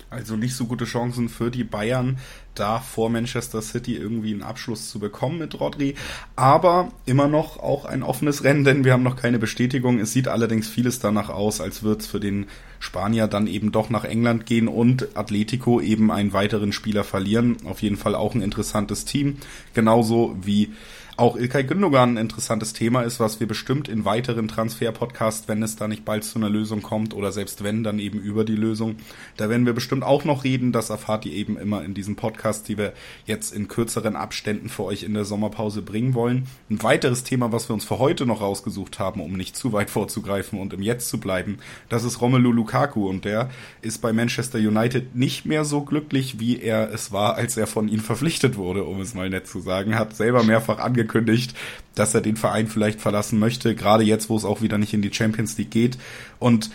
Also 0.08 0.36
nicht 0.36 0.54
so 0.54 0.66
gute 0.66 0.84
Chancen 0.84 1.28
für 1.28 1.50
die 1.50 1.64
Bayern, 1.64 2.18
da 2.54 2.78
vor 2.78 3.10
Manchester 3.10 3.60
City 3.60 3.96
irgendwie 3.96 4.32
einen 4.32 4.44
Abschluss 4.44 4.88
zu 4.88 5.00
bekommen 5.00 5.38
mit 5.38 5.58
Rodri. 5.58 5.96
Aber 6.36 6.92
immer 7.06 7.26
noch 7.26 7.58
auch 7.58 7.84
ein 7.84 8.04
offenes 8.04 8.44
Rennen, 8.44 8.62
denn 8.62 8.84
wir 8.84 8.92
haben 8.92 9.02
noch 9.02 9.16
keine 9.16 9.40
Bestätigung. 9.40 9.98
Es 9.98 10.12
sieht 10.12 10.28
allerdings 10.28 10.68
vieles 10.68 11.00
danach 11.00 11.28
aus, 11.28 11.60
als 11.60 11.82
wird 11.82 12.02
es 12.02 12.06
für 12.06 12.20
den 12.20 12.46
Spanier 12.78 13.26
dann 13.26 13.48
eben 13.48 13.72
doch 13.72 13.90
nach 13.90 14.04
England 14.04 14.46
gehen 14.46 14.68
und 14.68 15.16
Atletico 15.16 15.80
eben 15.80 16.12
einen 16.12 16.32
weiteren 16.32 16.72
Spieler 16.72 17.02
verlieren. 17.02 17.56
Auf 17.64 17.82
jeden 17.82 17.96
Fall 17.96 18.14
auch 18.14 18.34
ein 18.34 18.42
interessantes 18.42 19.06
Team. 19.06 19.38
Genauso 19.74 20.36
wie 20.40 20.72
auch 21.18 21.36
Ilkay 21.36 21.64
Gündogan 21.64 22.14
ein 22.14 22.16
interessantes 22.18 22.74
Thema 22.74 23.00
ist, 23.00 23.20
was 23.20 23.40
wir 23.40 23.48
bestimmt 23.48 23.88
in 23.88 24.04
weiteren 24.04 24.48
Transfer-Podcasts, 24.48 25.48
wenn 25.48 25.62
es 25.62 25.74
da 25.74 25.88
nicht 25.88 26.04
bald 26.04 26.24
zu 26.24 26.38
einer 26.38 26.50
Lösung 26.50 26.82
kommt 26.82 27.14
oder 27.14 27.32
selbst 27.32 27.64
wenn, 27.64 27.82
dann 27.82 27.98
eben 27.98 28.20
über 28.20 28.44
die 28.44 28.54
Lösung, 28.54 28.96
da 29.38 29.48
werden 29.48 29.64
wir 29.64 29.72
bestimmt 29.72 30.02
auch 30.02 30.24
noch 30.24 30.44
reden. 30.44 30.72
Das 30.72 30.90
erfahrt 30.90 31.24
ihr 31.24 31.32
eben 31.32 31.56
immer 31.56 31.82
in 31.82 31.94
diesem 31.94 32.16
Podcast, 32.16 32.68
die 32.68 32.76
wir 32.76 32.92
jetzt 33.24 33.54
in 33.54 33.66
kürzeren 33.66 34.14
Abständen 34.14 34.68
für 34.68 34.84
euch 34.84 35.04
in 35.04 35.14
der 35.14 35.24
Sommerpause 35.24 35.80
bringen 35.80 36.12
wollen. 36.12 36.48
Ein 36.68 36.82
weiteres 36.82 37.24
Thema, 37.24 37.50
was 37.50 37.70
wir 37.70 37.74
uns 37.74 37.86
für 37.86 37.98
heute 37.98 38.26
noch 38.26 38.42
rausgesucht 38.42 38.98
haben, 38.98 39.22
um 39.22 39.32
nicht 39.32 39.56
zu 39.56 39.72
weit 39.72 39.88
vorzugreifen 39.88 40.60
und 40.60 40.74
im 40.74 40.82
Jetzt 40.82 41.08
zu 41.08 41.18
bleiben, 41.18 41.58
das 41.88 42.04
ist 42.04 42.20
Romelu 42.20 42.52
Lukaku 42.52 43.08
und 43.08 43.24
der 43.24 43.48
ist 43.80 44.02
bei 44.02 44.12
Manchester 44.12 44.58
United 44.58 45.16
nicht 45.16 45.46
mehr 45.46 45.64
so 45.64 45.80
glücklich, 45.80 46.38
wie 46.40 46.60
er 46.60 46.92
es 46.92 47.10
war, 47.10 47.36
als 47.36 47.56
er 47.56 47.66
von 47.66 47.88
ihnen 47.88 48.02
verpflichtet 48.02 48.58
wurde, 48.58 48.84
um 48.84 49.00
es 49.00 49.14
mal 49.14 49.30
nett 49.30 49.46
zu 49.46 49.60
sagen. 49.60 49.98
Hat 49.98 50.14
selber 50.14 50.42
mehrfach 50.42 50.78
angekündigt, 50.78 51.05
angekündigt, 51.06 51.54
dass 51.94 52.14
er 52.14 52.20
den 52.20 52.36
Verein 52.36 52.66
vielleicht 52.66 53.00
verlassen 53.00 53.38
möchte, 53.38 53.74
gerade 53.74 54.04
jetzt, 54.04 54.28
wo 54.28 54.36
es 54.36 54.44
auch 54.44 54.62
wieder 54.62 54.78
nicht 54.78 54.92
in 54.92 55.02
die 55.02 55.12
Champions 55.12 55.56
League 55.58 55.70
geht. 55.70 55.98
Und 56.38 56.70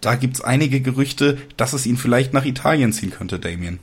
da 0.00 0.14
gibt's 0.14 0.40
einige 0.40 0.80
Gerüchte, 0.80 1.38
dass 1.56 1.72
es 1.72 1.86
ihn 1.86 1.96
vielleicht 1.96 2.32
nach 2.32 2.44
Italien 2.44 2.92
ziehen 2.92 3.10
könnte, 3.10 3.38
Damien. 3.38 3.78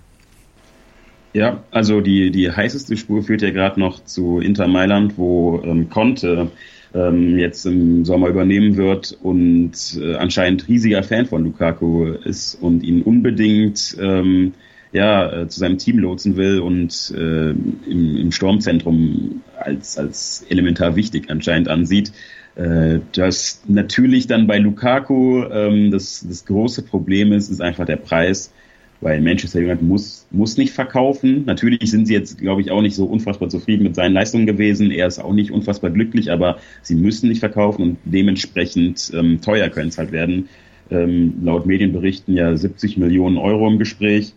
Ja, 1.33 1.63
also 1.71 2.01
die, 2.01 2.29
die 2.29 2.51
heißeste 2.51 2.95
Spur 2.95 3.23
führt 3.23 3.41
ja 3.41 3.49
gerade 3.49 3.79
noch 3.79 4.03
zu 4.05 4.39
Inter 4.39 4.67
Mailand, 4.67 5.17
wo 5.17 5.61
ähm, 5.65 5.89
Conte 5.89 6.51
ähm, 6.93 7.39
jetzt 7.39 7.65
im 7.65 8.05
Sommer 8.05 8.27
übernehmen 8.27 8.77
wird 8.77 9.17
und 9.23 9.71
äh, 9.99 10.13
anscheinend 10.15 10.67
riesiger 10.67 11.01
Fan 11.01 11.25
von 11.25 11.43
Lukaku 11.43 12.05
ist 12.05 12.53
und 12.61 12.83
ihn 12.83 13.01
unbedingt 13.01 13.97
ähm, 13.99 14.53
ja, 14.93 15.41
äh, 15.41 15.47
zu 15.47 15.59
seinem 15.59 15.79
Team 15.79 15.97
lotsen 15.97 16.37
will 16.37 16.59
und 16.59 17.11
äh, 17.17 17.49
im, 17.49 18.15
im 18.15 18.31
Sturmzentrum 18.31 19.41
als, 19.63 19.97
als 19.97 20.45
elementar 20.49 20.95
wichtig 20.95 21.29
anscheinend 21.29 21.67
ansieht. 21.67 22.11
Äh, 22.55 22.99
das 23.13 23.63
natürlich 23.67 24.27
dann 24.27 24.47
bei 24.47 24.59
Lukaku 24.59 25.43
ähm, 25.45 25.91
das, 25.91 26.25
das 26.27 26.45
große 26.45 26.83
Problem 26.83 27.33
ist, 27.33 27.49
ist 27.49 27.61
einfach 27.61 27.85
der 27.85 27.95
Preis, 27.97 28.53
weil 29.01 29.21
Manchester 29.21 29.59
United 29.59 29.81
muss, 29.81 30.27
muss 30.31 30.57
nicht 30.57 30.71
verkaufen. 30.71 31.45
Natürlich 31.45 31.89
sind 31.89 32.05
sie 32.05 32.13
jetzt, 32.13 32.37
glaube 32.37 32.61
ich, 32.61 32.71
auch 32.71 32.81
nicht 32.81 32.95
so 32.95 33.05
unfassbar 33.05 33.49
zufrieden 33.49 33.83
mit 33.83 33.95
seinen 33.95 34.13
Leistungen 34.13 34.45
gewesen. 34.45 34.91
Er 34.91 35.07
ist 35.07 35.19
auch 35.19 35.33
nicht 35.33 35.51
unfassbar 35.51 35.89
glücklich, 35.91 36.31
aber 36.31 36.57
sie 36.81 36.95
müssen 36.95 37.29
nicht 37.29 37.39
verkaufen 37.39 37.81
und 37.81 37.97
dementsprechend 38.05 39.11
ähm, 39.13 39.41
teuer 39.41 39.69
können 39.69 39.89
es 39.89 39.97
halt 39.97 40.11
werden. 40.11 40.47
Ähm, 40.91 41.35
laut 41.43 41.65
Medienberichten 41.65 42.35
ja 42.35 42.55
70 42.55 42.97
Millionen 42.97 43.37
Euro 43.37 43.67
im 43.67 43.79
Gespräch. 43.79 44.33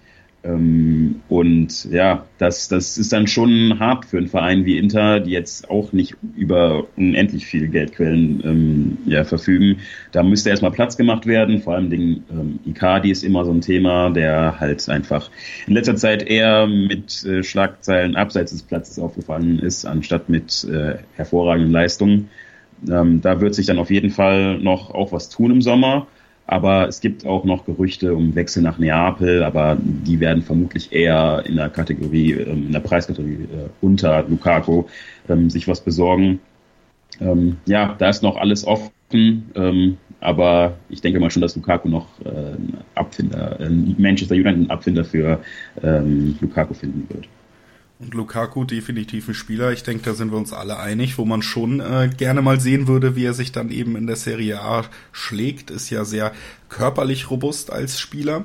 Ähm, 0.46 1.22
und 1.28 1.90
ja, 1.90 2.24
das, 2.38 2.68
das 2.68 2.98
ist 2.98 3.12
dann 3.12 3.26
schon 3.26 3.78
hart 3.80 4.04
für 4.04 4.18
einen 4.18 4.28
Verein 4.28 4.64
wie 4.64 4.78
Inter, 4.78 5.20
die 5.20 5.32
jetzt 5.32 5.68
auch 5.70 5.92
nicht 5.92 6.16
über 6.36 6.86
unendlich 6.96 7.46
viele 7.46 7.68
Geldquellen 7.68 8.42
ähm, 8.44 8.98
ja, 9.06 9.24
verfügen. 9.24 9.78
Da 10.12 10.22
müsste 10.22 10.50
erstmal 10.50 10.70
Platz 10.70 10.96
gemacht 10.96 11.26
werden. 11.26 11.60
Vor 11.60 11.74
allem 11.74 11.90
den 11.90 12.24
ähm, 12.30 12.60
Icardi 12.64 13.10
ist 13.10 13.24
immer 13.24 13.44
so 13.44 13.52
ein 13.52 13.60
Thema, 13.60 14.10
der 14.10 14.60
halt 14.60 14.88
einfach 14.88 15.30
in 15.66 15.74
letzter 15.74 15.96
Zeit 15.96 16.22
eher 16.22 16.66
mit 16.66 17.24
äh, 17.24 17.42
Schlagzeilen 17.42 18.14
abseits 18.14 18.52
des 18.52 18.62
Platzes 18.62 18.98
aufgefallen 18.98 19.58
ist, 19.58 19.84
anstatt 19.84 20.28
mit 20.28 20.64
äh, 20.64 20.96
hervorragenden 21.16 21.72
Leistungen. 21.72 22.28
Ähm, 22.88 23.20
da 23.20 23.40
wird 23.40 23.54
sich 23.54 23.66
dann 23.66 23.78
auf 23.78 23.90
jeden 23.90 24.10
Fall 24.10 24.58
noch 24.58 24.90
auch 24.90 25.12
was 25.12 25.28
tun 25.28 25.50
im 25.50 25.62
Sommer. 25.62 26.06
Aber 26.46 26.86
es 26.86 27.00
gibt 27.00 27.26
auch 27.26 27.44
noch 27.44 27.64
Gerüchte 27.64 28.14
um 28.14 28.34
Wechsel 28.34 28.62
nach 28.62 28.78
Neapel, 28.78 29.42
aber 29.42 29.76
die 29.80 30.20
werden 30.20 30.42
vermutlich 30.42 30.92
eher 30.92 31.42
in 31.44 31.56
der 31.56 31.70
Kategorie, 31.70 32.32
ähm, 32.32 32.66
in 32.66 32.72
der 32.72 32.80
Preiskategorie 32.80 33.44
äh, 33.44 33.68
unter 33.80 34.22
Lukaku 34.22 34.84
ähm, 35.28 35.50
sich 35.50 35.66
was 35.66 35.80
besorgen. 35.80 36.38
Ähm, 37.20 37.56
ja, 37.66 37.94
da 37.98 38.08
ist 38.08 38.22
noch 38.22 38.36
alles 38.36 38.66
offen, 38.66 39.96
aber 40.20 40.76
ich 40.88 41.00
denke 41.00 41.20
mal 41.20 41.30
schon, 41.30 41.40
dass 41.40 41.54
Lukaku 41.54 41.88
noch 41.88 42.06
äh, 42.24 42.28
ein 42.28 42.76
Abfinder, 42.96 43.56
Manchester 43.96 44.34
United 44.34 44.54
einen 44.54 44.70
Abfinder 44.70 45.04
für 45.04 45.40
Lukaku 46.40 46.74
finden 46.74 47.06
wird. 47.08 47.28
Und 47.98 48.12
Lukaku 48.12 48.64
definitiv 48.64 49.28
ein 49.28 49.34
Spieler, 49.34 49.72
ich 49.72 49.82
denke, 49.82 50.04
da 50.04 50.14
sind 50.14 50.30
wir 50.30 50.36
uns 50.36 50.52
alle 50.52 50.78
einig, 50.78 51.16
wo 51.16 51.24
man 51.24 51.40
schon 51.40 51.80
äh, 51.80 52.10
gerne 52.14 52.42
mal 52.42 52.60
sehen 52.60 52.88
würde, 52.88 53.16
wie 53.16 53.24
er 53.24 53.32
sich 53.32 53.52
dann 53.52 53.70
eben 53.70 53.96
in 53.96 54.06
der 54.06 54.16
Serie 54.16 54.60
A 54.60 54.84
schlägt, 55.12 55.70
ist 55.70 55.88
ja 55.88 56.04
sehr 56.04 56.32
körperlich 56.68 57.30
robust 57.30 57.72
als 57.72 57.98
Spieler. 57.98 58.44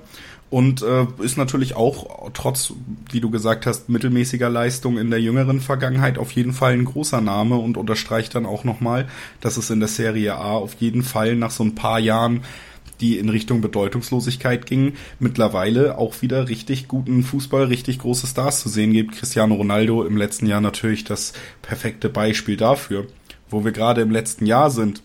und 0.51 0.83
äh, 0.83 1.07
ist 1.19 1.37
natürlich 1.37 1.75
auch 1.75 2.29
trotz, 2.33 2.73
wie 3.09 3.21
du 3.21 3.31
gesagt 3.31 3.65
hast, 3.65 3.87
mittelmäßiger 3.89 4.49
Leistung 4.49 4.97
in 4.97 5.09
der 5.09 5.21
jüngeren 5.21 5.61
Vergangenheit 5.61 6.17
auf 6.17 6.31
jeden 6.33 6.51
Fall 6.53 6.73
ein 6.73 6.85
großer 6.85 7.21
Name 7.21 7.55
und 7.55 7.77
unterstreicht 7.77 8.35
dann 8.35 8.45
auch 8.45 8.65
nochmal, 8.65 9.07
dass 9.39 9.55
es 9.55 9.69
in 9.69 9.79
der 9.79 9.87
Serie 9.87 10.35
A 10.35 10.51
auf 10.51 10.75
jeden 10.75 11.03
Fall 11.03 11.35
nach 11.37 11.51
so 11.51 11.63
ein 11.63 11.73
paar 11.73 11.99
Jahren 11.99 12.41
die 13.01 13.17
in 13.17 13.29
Richtung 13.29 13.61
Bedeutungslosigkeit 13.61 14.65
gingen, 14.65 14.93
mittlerweile 15.19 15.97
auch 15.97 16.21
wieder 16.21 16.47
richtig 16.47 16.87
guten 16.87 17.23
Fußball, 17.23 17.65
richtig 17.65 17.99
große 17.99 18.27
Stars 18.27 18.61
zu 18.61 18.69
sehen 18.69 18.93
gibt. 18.93 19.17
Cristiano 19.17 19.55
Ronaldo 19.55 20.03
im 20.03 20.15
letzten 20.15 20.45
Jahr 20.45 20.61
natürlich 20.61 21.03
das 21.03 21.33
perfekte 21.61 22.09
Beispiel 22.09 22.57
dafür. 22.57 23.07
Wo 23.49 23.65
wir 23.65 23.73
gerade 23.73 24.01
im 24.01 24.11
letzten 24.11 24.45
Jahr 24.45 24.71
sind, 24.71 25.01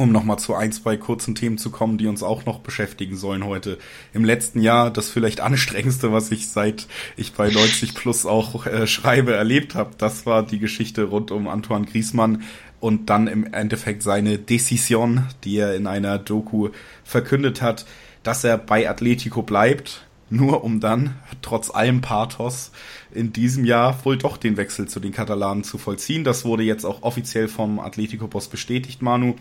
um 0.00 0.12
nochmal 0.12 0.38
zu 0.38 0.54
ein, 0.54 0.72
zwei 0.72 0.96
kurzen 0.96 1.34
Themen 1.34 1.58
zu 1.58 1.70
kommen, 1.70 1.98
die 1.98 2.06
uns 2.06 2.22
auch 2.22 2.46
noch 2.46 2.60
beschäftigen 2.60 3.16
sollen 3.16 3.44
heute. 3.44 3.76
Im 4.14 4.24
letzten 4.24 4.62
Jahr 4.62 4.90
das 4.90 5.10
vielleicht 5.10 5.40
anstrengendste, 5.40 6.10
was 6.10 6.30
ich 6.30 6.48
seit 6.48 6.86
ich 7.18 7.34
bei 7.34 7.50
90 7.50 7.94
Plus 7.94 8.24
auch 8.24 8.64
äh, 8.64 8.86
schreibe, 8.86 9.34
erlebt 9.34 9.74
habe. 9.74 9.90
Das 9.98 10.24
war 10.24 10.42
die 10.42 10.58
Geschichte 10.58 11.04
rund 11.04 11.30
um 11.30 11.48
Antoine 11.48 11.84
Griezmann 11.84 12.44
und 12.80 13.10
dann 13.10 13.26
im 13.26 13.52
Endeffekt 13.52 14.02
seine 14.02 14.38
Decision, 14.38 15.26
die 15.44 15.58
er 15.58 15.76
in 15.76 15.86
einer 15.86 16.18
Doku 16.18 16.70
verkündet 17.04 17.62
hat, 17.62 17.86
dass 18.22 18.44
er 18.44 18.58
bei 18.58 18.88
Atletico 18.88 19.42
bleibt, 19.42 20.06
nur 20.30 20.64
um 20.64 20.80
dann 20.80 21.16
trotz 21.42 21.70
allem 21.70 22.00
Pathos 22.00 22.70
in 23.12 23.32
diesem 23.32 23.64
Jahr 23.64 24.04
wohl 24.04 24.16
doch 24.16 24.36
den 24.36 24.56
Wechsel 24.56 24.88
zu 24.88 25.00
den 25.00 25.12
Katalanen 25.12 25.64
zu 25.64 25.76
vollziehen. 25.76 26.24
Das 26.24 26.44
wurde 26.44 26.62
jetzt 26.62 26.84
auch 26.84 27.02
offiziell 27.02 27.48
vom 27.48 27.80
Atletico-Boss 27.80 28.48
bestätigt, 28.48 29.02
Manu. 29.02 29.34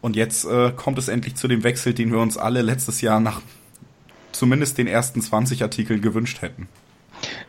Und 0.00 0.16
jetzt 0.16 0.44
äh, 0.44 0.72
kommt 0.74 0.98
es 0.98 1.08
endlich 1.08 1.34
zu 1.34 1.48
dem 1.48 1.62
Wechsel, 1.62 1.94
den 1.94 2.10
wir 2.10 2.18
uns 2.18 2.36
alle 2.36 2.62
letztes 2.62 3.00
Jahr 3.00 3.20
nach 3.20 3.40
zumindest 4.32 4.78
den 4.78 4.86
ersten 4.86 5.20
20 5.20 5.62
Artikeln 5.62 6.02
gewünscht 6.02 6.42
hätten. 6.42 6.68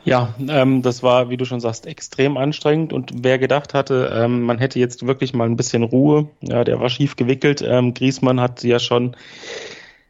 Ja, 0.04 0.36
ähm, 0.48 0.82
das 0.82 1.04
war, 1.04 1.30
wie 1.30 1.38
du 1.38 1.46
schon 1.46 1.60
sagst, 1.60 1.86
extrem 1.86 2.38
anstrengend. 2.38 2.94
Und 2.94 3.12
wer 3.24 3.40
gedacht 3.40 3.74
hatte, 3.74 4.12
ähm, 4.14 4.42
man 4.42 4.60
hätte 4.60 4.80
jetzt 4.80 5.08
wirklich 5.08 5.34
mal 5.34 5.48
ein 5.48 5.58
bisschen 5.58 5.84
Ruhe, 5.84 6.30
ja, 6.42 6.64
der 6.64 6.80
war 6.80 6.90
schief 6.90 7.16
gewickelt. 7.16 7.64
Ähm, 7.66 7.94
Griesmann 7.94 8.40
hat 8.40 8.64
ja 8.64 8.80
schon, 8.80 9.16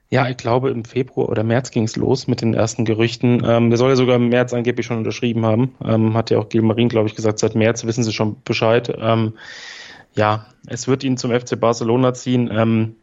ja, 0.10 0.28
ich 0.28 0.38
glaube, 0.38 0.70
im 0.70 0.86
Februar 0.86 1.30
oder 1.30 1.44
März 1.44 1.72
ging 1.72 1.84
es 1.84 1.96
los 1.96 2.28
mit 2.28 2.42
den 2.42 2.54
ersten 2.54 2.86
Gerüchten. 2.86 3.42
Ähm, 3.46 3.70
der 3.70 3.78
soll 3.78 3.90
ja 3.90 3.96
sogar 3.96 4.18
im 4.18 4.30
März 4.30 4.54
angeblich 4.54 4.86
schon 4.86 4.98
unterschrieben 4.98 5.46
haben. 5.46 5.76
Ähm, 5.84 6.14
hat 6.14 6.30
ja 6.30 6.40
auch 6.40 6.50
Gilmarin, 6.50 6.90
glaube 6.90 7.08
ich, 7.08 7.16
gesagt, 7.16 7.40
seit 7.40 7.56
März 7.56 7.86
wissen 7.86 8.04
sie 8.04 8.14
schon 8.14 8.38
Bescheid. 8.44 8.94
Ähm, 9.00 9.34
ja, 10.16 10.46
es 10.68 10.88
wird 10.88 11.04
ihn 11.04 11.18
zum 11.18 11.32
FC 11.32 11.60
Barcelona 11.60 12.14
ziehen. 12.14 12.50
Ähm, 12.52 12.96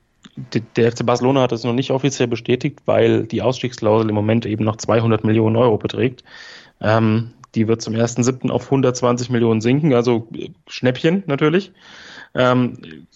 der 0.76 0.92
FC 0.92 1.04
Barcelona 1.04 1.42
hat 1.42 1.52
das 1.52 1.64
noch 1.64 1.72
nicht 1.72 1.90
offiziell 1.90 2.28
bestätigt, 2.28 2.80
weil 2.87 3.24
die 3.24 3.42
Ausstiegsklausel 3.42 4.08
im 4.08 4.14
Moment 4.14 4.46
eben 4.46 4.64
noch 4.64 4.76
200 4.76 5.24
Millionen 5.24 5.56
Euro 5.56 5.78
beträgt. 5.78 6.24
Ähm, 6.80 7.32
die 7.54 7.68
wird 7.68 7.82
zum 7.82 7.94
1.7. 7.94 8.50
auf 8.50 8.64
120 8.64 9.30
Millionen 9.30 9.61
sinken, 9.61 9.92
also 9.92 10.28
Schnäppchen 10.66 11.22
natürlich. 11.26 11.72
Ähm, 12.35 13.06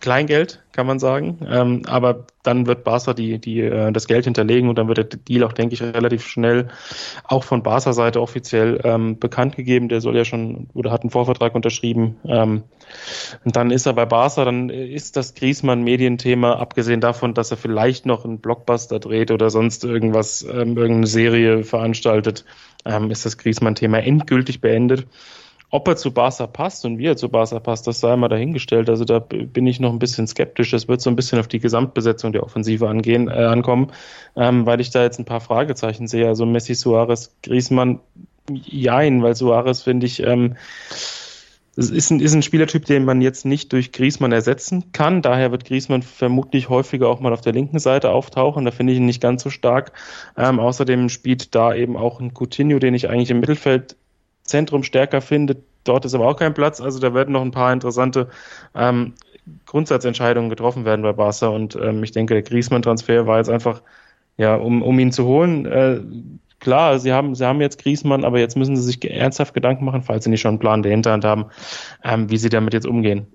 Kleingeld, 0.00 0.62
kann 0.72 0.86
man 0.86 0.98
sagen. 0.98 1.38
Ähm, 1.48 1.82
aber 1.86 2.26
dann 2.42 2.66
wird 2.66 2.84
Barca 2.84 3.12
die, 3.12 3.38
die, 3.38 3.60
äh, 3.60 3.92
das 3.92 4.06
Geld 4.06 4.24
hinterlegen 4.24 4.68
und 4.68 4.78
dann 4.78 4.88
wird 4.88 4.98
der 4.98 5.04
Deal 5.04 5.44
auch, 5.44 5.52
denke 5.52 5.74
ich, 5.74 5.82
relativ 5.82 6.26
schnell 6.26 6.68
auch 7.24 7.44
von 7.44 7.62
Barca 7.62 7.92
Seite 7.92 8.20
offiziell 8.20 8.80
ähm, 8.82 9.18
bekannt 9.18 9.56
gegeben. 9.56 9.88
Der 9.88 10.00
soll 10.00 10.16
ja 10.16 10.24
schon 10.24 10.68
oder 10.72 10.90
hat 10.90 11.02
einen 11.02 11.10
Vorvertrag 11.10 11.54
unterschrieben. 11.54 12.16
Ähm, 12.24 12.62
und 13.44 13.56
dann 13.56 13.70
ist 13.70 13.86
er 13.86 13.92
bei 13.92 14.06
Barca, 14.06 14.44
dann 14.44 14.70
ist 14.70 15.16
das 15.16 15.34
Griezmann-Medienthema, 15.34 16.54
abgesehen 16.54 17.00
davon, 17.00 17.34
dass 17.34 17.50
er 17.50 17.56
vielleicht 17.58 18.06
noch 18.06 18.24
einen 18.24 18.38
Blockbuster 18.38 18.98
dreht 18.98 19.30
oder 19.30 19.50
sonst 19.50 19.84
irgendwas, 19.84 20.42
ähm, 20.42 20.76
irgendeine 20.76 21.06
Serie 21.06 21.62
veranstaltet, 21.62 22.44
ähm, 22.84 23.10
ist 23.10 23.26
das 23.26 23.36
Griezmann-Thema 23.36 23.98
endgültig 23.98 24.60
beendet. 24.60 25.06
Ob 25.72 25.86
er 25.86 25.96
zu 25.96 26.12
Barca 26.12 26.48
passt 26.48 26.84
und 26.84 26.98
wie 26.98 27.06
er 27.06 27.16
zu 27.16 27.28
Barca 27.28 27.60
passt, 27.60 27.86
das 27.86 28.00
sei 28.00 28.16
mal 28.16 28.28
dahingestellt. 28.28 28.90
Also 28.90 29.04
da 29.04 29.20
bin 29.20 29.66
ich 29.66 29.78
noch 29.78 29.92
ein 29.92 30.00
bisschen 30.00 30.26
skeptisch. 30.26 30.72
Das 30.72 30.88
wird 30.88 31.00
so 31.00 31.10
ein 31.10 31.16
bisschen 31.16 31.38
auf 31.38 31.46
die 31.46 31.60
Gesamtbesetzung 31.60 32.32
der 32.32 32.42
Offensive 32.42 32.88
angehen, 32.88 33.28
äh, 33.28 33.44
ankommen, 33.44 33.92
ähm, 34.36 34.66
weil 34.66 34.80
ich 34.80 34.90
da 34.90 35.02
jetzt 35.02 35.18
ein 35.20 35.24
paar 35.24 35.40
Fragezeichen 35.40 36.08
sehe. 36.08 36.26
Also 36.26 36.44
Messi, 36.44 36.74
Suarez, 36.74 37.36
Griezmann, 37.42 38.00
jein, 38.50 39.22
weil 39.22 39.36
Suarez 39.36 39.82
finde 39.82 40.06
ich, 40.06 40.22
ähm, 40.24 40.56
ist 41.76 42.10
ein, 42.10 42.20
ist 42.20 42.34
ein 42.34 42.42
Spielertyp, 42.42 42.84
den 42.84 43.04
man 43.04 43.22
jetzt 43.22 43.46
nicht 43.46 43.72
durch 43.72 43.92
Griezmann 43.92 44.32
ersetzen 44.32 44.92
kann. 44.92 45.22
Daher 45.22 45.52
wird 45.52 45.64
Griezmann 45.64 46.02
vermutlich 46.02 46.68
häufiger 46.68 47.08
auch 47.08 47.20
mal 47.20 47.32
auf 47.32 47.40
der 47.40 47.52
linken 47.52 47.78
Seite 47.78 48.10
auftauchen. 48.10 48.64
Da 48.64 48.72
finde 48.72 48.92
ich 48.92 48.98
ihn 48.98 49.06
nicht 49.06 49.22
ganz 49.22 49.42
so 49.42 49.50
stark. 49.50 49.92
Ähm, 50.36 50.58
außerdem 50.58 51.08
spielt 51.08 51.54
da 51.54 51.72
eben 51.72 51.96
auch 51.96 52.20
ein 52.20 52.32
Coutinho, 52.34 52.80
den 52.80 52.94
ich 52.94 53.08
eigentlich 53.08 53.30
im 53.30 53.40
Mittelfeld 53.40 53.96
Zentrum 54.50 54.82
stärker 54.82 55.20
findet. 55.20 55.64
Dort 55.84 56.04
ist 56.04 56.14
aber 56.14 56.28
auch 56.28 56.36
kein 56.36 56.54
Platz. 56.54 56.80
Also 56.80 56.98
da 56.98 57.14
werden 57.14 57.32
noch 57.32 57.42
ein 57.42 57.52
paar 57.52 57.72
interessante 57.72 58.28
ähm, 58.74 59.14
Grundsatzentscheidungen 59.66 60.50
getroffen 60.50 60.84
werden 60.84 61.02
bei 61.02 61.12
Barca. 61.12 61.48
Und 61.48 61.76
ähm, 61.76 62.02
ich 62.02 62.12
denke, 62.12 62.34
der 62.34 62.42
Griezmann-Transfer 62.42 63.26
war 63.26 63.38
jetzt 63.38 63.50
einfach, 63.50 63.82
ja, 64.36 64.56
um, 64.56 64.82
um 64.82 64.98
ihn 64.98 65.12
zu 65.12 65.24
holen. 65.24 65.64
Äh, 65.66 66.00
klar, 66.60 66.98
sie 66.98 67.12
haben, 67.12 67.34
sie 67.34 67.46
haben 67.46 67.60
jetzt 67.60 67.82
Griezmann, 67.82 68.24
aber 68.24 68.38
jetzt 68.38 68.56
müssen 68.56 68.76
sie 68.76 68.82
sich 68.82 69.10
ernsthaft 69.10 69.54
Gedanken 69.54 69.84
machen, 69.84 70.02
falls 70.02 70.24
sie 70.24 70.30
nicht 70.30 70.42
schon 70.42 70.50
einen 70.50 70.58
Plan 70.58 70.82
der 70.82 70.92
Hinterhand 70.92 71.24
haben, 71.24 71.46
ähm, 72.04 72.30
wie 72.30 72.36
sie 72.36 72.50
damit 72.50 72.74
jetzt 72.74 72.86
umgehen. 72.86 73.26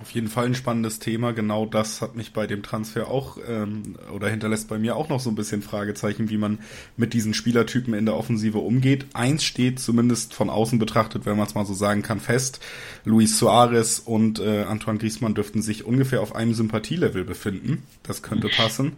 Auf 0.00 0.12
jeden 0.12 0.28
Fall 0.28 0.46
ein 0.46 0.54
spannendes 0.54 0.98
Thema. 0.98 1.32
Genau 1.32 1.66
das 1.66 2.00
hat 2.00 2.16
mich 2.16 2.32
bei 2.32 2.46
dem 2.46 2.62
Transfer 2.62 3.08
auch 3.08 3.36
ähm, 3.46 3.96
oder 4.14 4.30
hinterlässt 4.30 4.68
bei 4.68 4.78
mir 4.78 4.96
auch 4.96 5.10
noch 5.10 5.20
so 5.20 5.28
ein 5.28 5.34
bisschen 5.34 5.60
Fragezeichen, 5.60 6.30
wie 6.30 6.38
man 6.38 6.60
mit 6.96 7.12
diesen 7.12 7.34
Spielertypen 7.34 7.92
in 7.92 8.06
der 8.06 8.16
Offensive 8.16 8.58
umgeht. 8.58 9.04
Eins 9.12 9.44
steht 9.44 9.78
zumindest 9.78 10.32
von 10.32 10.48
außen 10.48 10.78
betrachtet, 10.78 11.26
wenn 11.26 11.36
man 11.36 11.46
es 11.46 11.54
mal 11.54 11.66
so 11.66 11.74
sagen 11.74 12.00
kann, 12.00 12.18
fest. 12.18 12.60
Luis 13.04 13.38
Suarez 13.38 14.00
und 14.02 14.38
äh, 14.38 14.62
Antoine 14.62 14.98
Griezmann 14.98 15.34
dürften 15.34 15.60
sich 15.60 15.84
ungefähr 15.84 16.22
auf 16.22 16.34
einem 16.34 16.54
Sympathielevel 16.54 17.24
befinden. 17.24 17.82
Das 18.02 18.22
könnte 18.22 18.48
passen. 18.48 18.92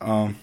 Ähm, 0.00 0.34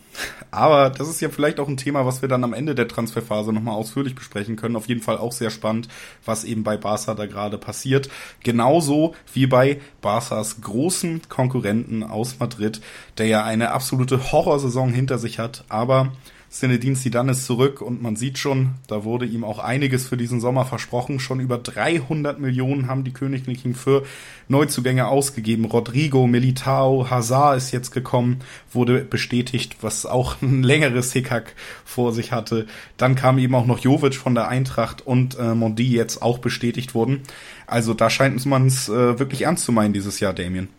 aber 0.52 0.90
das 0.92 1.10
ist 1.10 1.22
ja 1.22 1.30
vielleicht 1.30 1.60
auch 1.60 1.68
ein 1.68 1.78
Thema, 1.78 2.06
was 2.06 2.22
wir 2.22 2.30
dann 2.30 2.44
am 2.44 2.54
Ende 2.54 2.76
der 2.76 2.88
Transferphase 2.88 3.52
nochmal 3.52 3.76
ausführlich 3.76 4.14
besprechen 4.14 4.56
können. 4.56 4.76
Auf 4.76 4.88
jeden 4.88 5.02
Fall 5.02 5.18
auch 5.18 5.32
sehr 5.32 5.50
spannend, 5.50 5.88
was 6.26 6.44
eben 6.44 6.64
bei 6.64 6.78
Barca 6.78 7.16
da 7.16 7.26
gerade 7.26 7.58
passiert. 7.58 8.10
Genauso 8.44 9.16
wie 9.34 9.48
bei 9.48 9.82
Barças 10.04 10.62
großen 10.62 11.22
Konkurrenten 11.30 12.04
aus 12.04 12.40
Madrid, 12.40 12.82
der 13.18 13.28
ja 13.28 13.44
eine 13.44 13.72
absolute 13.72 14.32
Horrorsaison 14.32 14.94
hinter 14.94 15.18
sich 15.18 15.40
hat, 15.40 15.64
aber 15.70 16.12
Zinedine 16.54 16.96
Zidane 16.96 17.32
ist 17.32 17.48
zurück 17.48 17.82
und 17.82 18.04
man 18.04 18.16
sieht 18.16 18.38
schon, 18.38 18.76
da 18.86 19.04
wurde 19.04 19.26
ihm 19.26 19.44
auch 19.44 19.58
einiges 19.58 20.08
für 20.08 20.18
diesen 20.18 20.40
Sommer 20.40 20.66
versprochen. 20.66 21.20
Schon 21.20 21.40
über 21.40 21.58
300 21.58 22.40
Millionen 22.40 22.88
haben 22.88 23.04
die 23.04 23.12
Königlichen 23.12 23.74
für 23.74 24.04
Neuzugänge 24.50 25.08
ausgegeben. 25.08 25.66
Rodrigo, 25.66 26.28
Militao, 26.28 27.10
Hazard 27.10 27.58
ist 27.58 27.72
jetzt 27.72 27.90
gekommen, 27.90 28.42
wurde 28.72 29.04
bestätigt, 29.04 29.78
was 29.82 30.06
auch 30.06 30.42
ein 30.44 30.62
längeres 30.62 31.12
Hickhack 31.12 31.56
vor 31.86 32.14
sich 32.14 32.32
hatte. 32.32 32.68
Dann 32.98 33.16
kam 33.16 33.40
eben 33.40 33.56
auch 33.56 33.66
noch 33.66 33.80
Jovic 33.80 34.14
von 34.14 34.36
der 34.36 34.48
Eintracht 34.48 35.02
und 35.02 35.36
äh, 35.40 35.56
Mondi 35.56 35.92
jetzt 35.92 36.22
auch 36.22 36.38
bestätigt 36.38 36.94
wurden. 36.94 37.22
Also 37.66 37.96
da 37.96 38.12
scheint 38.12 38.46
man 38.46 38.68
es 38.68 38.90
äh, 38.90 39.18
wirklich 39.18 39.42
ernst 39.42 39.66
zu 39.66 39.72
meinen 39.72 39.94
dieses 39.94 40.20
Jahr, 40.20 40.34
Damien. 40.34 40.70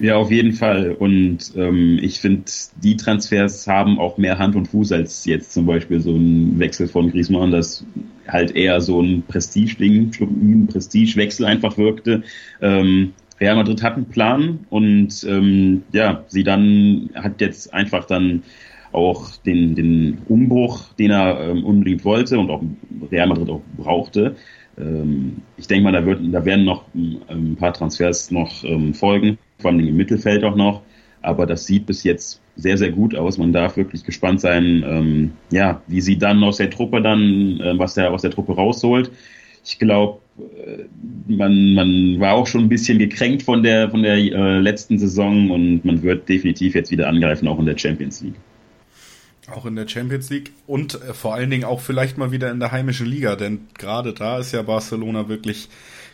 Ja, 0.00 0.16
auf 0.16 0.30
jeden 0.30 0.52
Fall. 0.52 0.92
Und 0.92 1.52
ähm, 1.56 2.00
ich 2.02 2.20
finde, 2.20 2.44
die 2.82 2.96
Transfers 2.96 3.66
haben 3.68 3.98
auch 4.00 4.18
mehr 4.18 4.38
Hand 4.38 4.56
und 4.56 4.66
Fuß 4.66 4.90
als 4.92 5.24
jetzt 5.24 5.52
zum 5.52 5.66
Beispiel 5.66 6.00
so 6.00 6.16
ein 6.16 6.58
Wechsel 6.58 6.88
von 6.88 7.10
Griezmann, 7.10 7.52
das 7.52 7.84
halt 8.26 8.56
eher 8.56 8.80
so 8.80 9.00
ein 9.00 9.22
Prestige-Ding, 9.28 10.10
ein 10.20 10.66
Prestigewechsel 10.66 11.46
einfach 11.46 11.78
wirkte. 11.78 12.24
Ähm, 12.60 13.12
Real 13.40 13.56
Madrid 13.56 13.82
hat 13.82 13.94
einen 13.94 14.06
Plan 14.08 14.66
und 14.70 15.24
ähm, 15.28 15.82
ja, 15.92 16.24
sie 16.28 16.44
dann 16.44 17.10
hat 17.14 17.40
jetzt 17.40 17.72
einfach 17.72 18.04
dann 18.06 18.42
auch 18.92 19.36
den, 19.38 19.74
den 19.74 20.18
Umbruch, 20.28 20.92
den 20.94 21.10
er 21.10 21.50
ähm, 21.50 21.64
unbedingt 21.64 22.04
wollte 22.04 22.38
und 22.38 22.50
auch 22.50 22.62
Real 23.10 23.26
Madrid 23.26 23.50
auch 23.50 23.62
brauchte. 23.76 24.36
Ähm, 24.78 25.42
ich 25.56 25.66
denke 25.66 25.84
mal, 25.84 25.92
da, 25.92 26.04
wird, 26.04 26.20
da 26.32 26.44
werden 26.44 26.64
noch 26.64 26.84
ähm, 26.94 27.20
ein 27.28 27.56
paar 27.56 27.72
Transfers 27.72 28.30
noch 28.30 28.64
ähm, 28.64 28.94
folgen 28.94 29.38
vor 29.58 29.70
allem 29.70 29.80
im 29.80 29.96
Mittelfeld 29.96 30.44
auch 30.44 30.56
noch. 30.56 30.82
Aber 31.22 31.46
das 31.46 31.64
sieht 31.64 31.86
bis 31.86 32.04
jetzt 32.04 32.42
sehr, 32.56 32.76
sehr 32.76 32.90
gut 32.90 33.14
aus. 33.14 33.38
Man 33.38 33.52
darf 33.52 33.78
wirklich 33.78 34.04
gespannt 34.04 34.42
sein, 34.42 35.32
ja, 35.50 35.80
wie 35.86 36.02
sie 36.02 36.18
dann 36.18 36.44
aus 36.44 36.58
der 36.58 36.68
Truppe 36.68 37.00
dann, 37.00 37.58
was 37.78 37.94
der 37.94 38.12
aus 38.12 38.20
der 38.20 38.30
Truppe 38.30 38.52
rausholt. 38.52 39.10
Ich 39.64 39.78
glaube, 39.78 40.20
äh, 40.38 40.84
man, 41.26 41.74
man 41.74 42.20
war 42.20 42.34
auch 42.34 42.46
schon 42.46 42.62
ein 42.62 42.68
bisschen 42.68 42.98
gekränkt 42.98 43.42
von 43.42 43.62
der, 43.62 43.90
von 43.90 44.02
der 44.02 44.16
äh, 44.16 44.58
letzten 44.58 44.98
Saison 44.98 45.50
und 45.50 45.84
man 45.84 46.02
wird 46.02 46.28
definitiv 46.28 46.74
jetzt 46.74 46.90
wieder 46.90 47.08
angreifen, 47.08 47.48
auch 47.48 47.58
in 47.58 47.66
der 47.66 47.78
Champions 47.78 48.22
League. 48.22 48.34
Auch 49.52 49.66
in 49.66 49.76
der 49.76 49.86
Champions 49.86 50.30
League 50.30 50.52
und 50.66 50.94
äh, 51.02 51.12
vor 51.12 51.34
allen 51.34 51.50
Dingen 51.50 51.64
auch 51.64 51.80
vielleicht 51.80 52.16
mal 52.16 52.30
wieder 52.30 52.50
in 52.50 52.60
der 52.60 52.72
heimischen 52.72 53.06
Liga, 53.06 53.36
denn 53.36 53.68
gerade 53.76 54.14
da 54.14 54.38
ist 54.38 54.52
ja 54.52 54.62
Barcelona 54.62 55.28
wirklich 55.28 55.68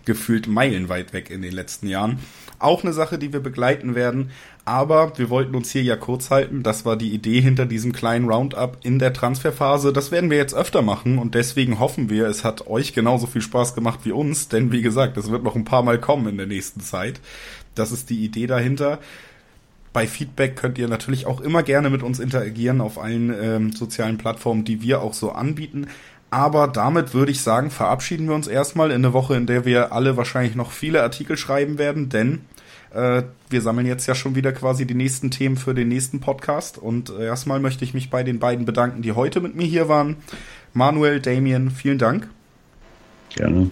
gefühlt 0.04 0.46
meilenweit 0.46 1.12
weg 1.12 1.30
in 1.30 1.42
den 1.42 1.52
letzten 1.52 1.86
Jahren. 1.86 2.18
Auch 2.58 2.82
eine 2.82 2.92
Sache, 2.92 3.18
die 3.18 3.32
wir 3.32 3.40
begleiten 3.40 3.94
werden. 3.94 4.30
Aber 4.64 5.18
wir 5.18 5.30
wollten 5.30 5.54
uns 5.54 5.70
hier 5.70 5.82
ja 5.82 5.96
kurz 5.96 6.30
halten. 6.30 6.62
Das 6.62 6.84
war 6.84 6.96
die 6.96 7.12
Idee 7.12 7.40
hinter 7.40 7.66
diesem 7.66 7.92
kleinen 7.92 8.28
Roundup 8.28 8.78
in 8.82 8.98
der 8.98 9.12
Transferphase. 9.12 9.92
Das 9.92 10.10
werden 10.10 10.30
wir 10.30 10.36
jetzt 10.36 10.54
öfter 10.54 10.82
machen 10.82 11.18
und 11.18 11.34
deswegen 11.34 11.78
hoffen 11.78 12.10
wir, 12.10 12.26
es 12.26 12.44
hat 12.44 12.66
euch 12.66 12.92
genauso 12.92 13.26
viel 13.26 13.42
Spaß 13.42 13.74
gemacht 13.74 14.00
wie 14.04 14.12
uns. 14.12 14.48
Denn 14.48 14.72
wie 14.72 14.82
gesagt, 14.82 15.16
es 15.16 15.30
wird 15.30 15.42
noch 15.42 15.56
ein 15.56 15.64
paar 15.64 15.82
Mal 15.82 15.98
kommen 15.98 16.28
in 16.28 16.36
der 16.36 16.46
nächsten 16.46 16.80
Zeit. 16.80 17.20
Das 17.74 17.92
ist 17.92 18.10
die 18.10 18.24
Idee 18.24 18.46
dahinter. 18.46 18.98
Bei 19.92 20.06
Feedback 20.06 20.56
könnt 20.56 20.78
ihr 20.78 20.88
natürlich 20.88 21.26
auch 21.26 21.40
immer 21.40 21.62
gerne 21.62 21.90
mit 21.90 22.02
uns 22.02 22.20
interagieren 22.20 22.80
auf 22.80 22.98
allen 22.98 23.34
ähm, 23.42 23.72
sozialen 23.72 24.18
Plattformen, 24.18 24.64
die 24.64 24.82
wir 24.82 25.02
auch 25.02 25.14
so 25.14 25.32
anbieten. 25.32 25.88
Aber 26.30 26.68
damit 26.68 27.12
würde 27.12 27.32
ich 27.32 27.42
sagen, 27.42 27.70
verabschieden 27.70 28.28
wir 28.28 28.36
uns 28.36 28.46
erstmal 28.46 28.90
in 28.90 29.04
eine 29.04 29.12
Woche, 29.12 29.34
in 29.34 29.46
der 29.46 29.64
wir 29.64 29.92
alle 29.92 30.16
wahrscheinlich 30.16 30.54
noch 30.54 30.70
viele 30.70 31.02
Artikel 31.02 31.36
schreiben 31.36 31.76
werden, 31.78 32.08
denn 32.08 32.42
äh, 32.92 33.24
wir 33.48 33.62
sammeln 33.62 33.86
jetzt 33.86 34.06
ja 34.06 34.14
schon 34.14 34.36
wieder 34.36 34.52
quasi 34.52 34.86
die 34.86 34.94
nächsten 34.94 35.32
Themen 35.32 35.56
für 35.56 35.74
den 35.74 35.88
nächsten 35.88 36.20
Podcast. 36.20 36.78
Und 36.78 37.10
äh, 37.10 37.24
erstmal 37.24 37.58
möchte 37.58 37.84
ich 37.84 37.94
mich 37.94 38.10
bei 38.10 38.22
den 38.22 38.38
beiden 38.38 38.64
bedanken, 38.64 39.02
die 39.02 39.12
heute 39.12 39.40
mit 39.40 39.56
mir 39.56 39.66
hier 39.66 39.88
waren. 39.88 40.16
Manuel, 40.72 41.20
Damien, 41.20 41.70
vielen 41.70 41.98
Dank. 41.98 42.28
Gerne. 43.30 43.70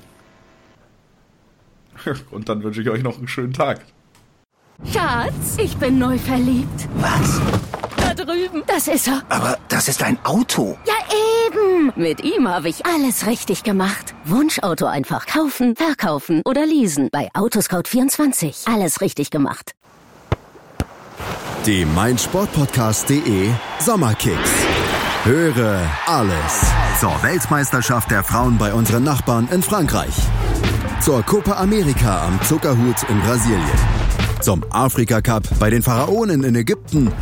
Und 2.30 2.48
dann 2.48 2.62
wünsche 2.62 2.82
ich 2.82 2.90
euch 2.90 3.02
noch 3.02 3.18
einen 3.18 3.28
schönen 3.28 3.52
Tag. 3.52 3.84
Schatz, 4.84 5.56
ich 5.58 5.76
bin 5.76 5.98
neu 5.98 6.18
verliebt. 6.18 6.88
Was? 6.96 7.40
Da 7.96 8.14
drüben. 8.14 8.62
Das 8.66 8.88
ist 8.88 9.08
er. 9.08 9.22
Aber 9.28 9.58
das 9.68 9.88
ist 9.88 10.02
ein 10.02 10.18
Auto. 10.24 10.78
Ja, 10.86 10.94
eben. 11.46 11.92
Mit 11.96 12.22
ihm 12.22 12.48
habe 12.48 12.68
ich 12.68 12.86
alles 12.86 13.26
richtig 13.26 13.64
gemacht. 13.64 14.14
Wunschauto 14.24 14.86
einfach 14.86 15.26
kaufen, 15.26 15.74
verkaufen 15.76 16.42
oder 16.44 16.64
leasen. 16.64 17.08
Bei 17.10 17.28
Autoscout24. 17.34 18.72
Alles 18.72 19.00
richtig 19.00 19.30
gemacht. 19.30 19.72
Die 21.66 21.84
meinsportpodcast.de 21.84 23.50
Sommerkicks. 23.80 24.50
Höre 25.24 25.82
alles 26.06 26.72
zur 27.00 27.22
Weltmeisterschaft 27.22 28.10
der 28.10 28.22
Frauen 28.22 28.56
bei 28.56 28.72
unseren 28.72 29.02
Nachbarn 29.04 29.48
in 29.50 29.62
Frankreich. 29.62 30.14
Zur 31.00 31.22
Copa 31.24 31.54
America 31.54 32.26
am 32.26 32.40
Zuckerhut 32.42 33.02
in 33.08 33.20
Brasilien 33.20 33.97
zum 34.42 34.64
Afrika 34.70 35.20
Cup 35.20 35.42
bei 35.58 35.70
den 35.70 35.82
Pharaonen 35.82 36.44
in 36.44 36.54
Ägypten 36.54 37.12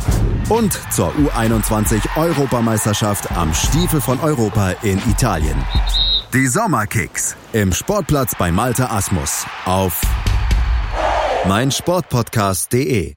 und 0.49 0.79
zur 0.91 1.13
U21 1.15 2.01
Europameisterschaft 2.15 3.31
am 3.31 3.53
Stiefel 3.53 4.01
von 4.01 4.19
Europa 4.19 4.71
in 4.83 4.99
Italien. 5.09 5.57
Die 6.33 6.47
Sommerkicks 6.47 7.35
im 7.53 7.73
Sportplatz 7.73 8.33
bei 8.37 8.51
Malte 8.51 8.89
Asmus 8.89 9.45
auf 9.65 10.01
meinsportpodcast.de. 11.47 13.13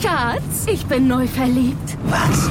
Schatz, 0.00 0.66
ich 0.66 0.86
bin 0.86 1.06
neu 1.06 1.26
verliebt. 1.26 1.98
Was? 2.04 2.50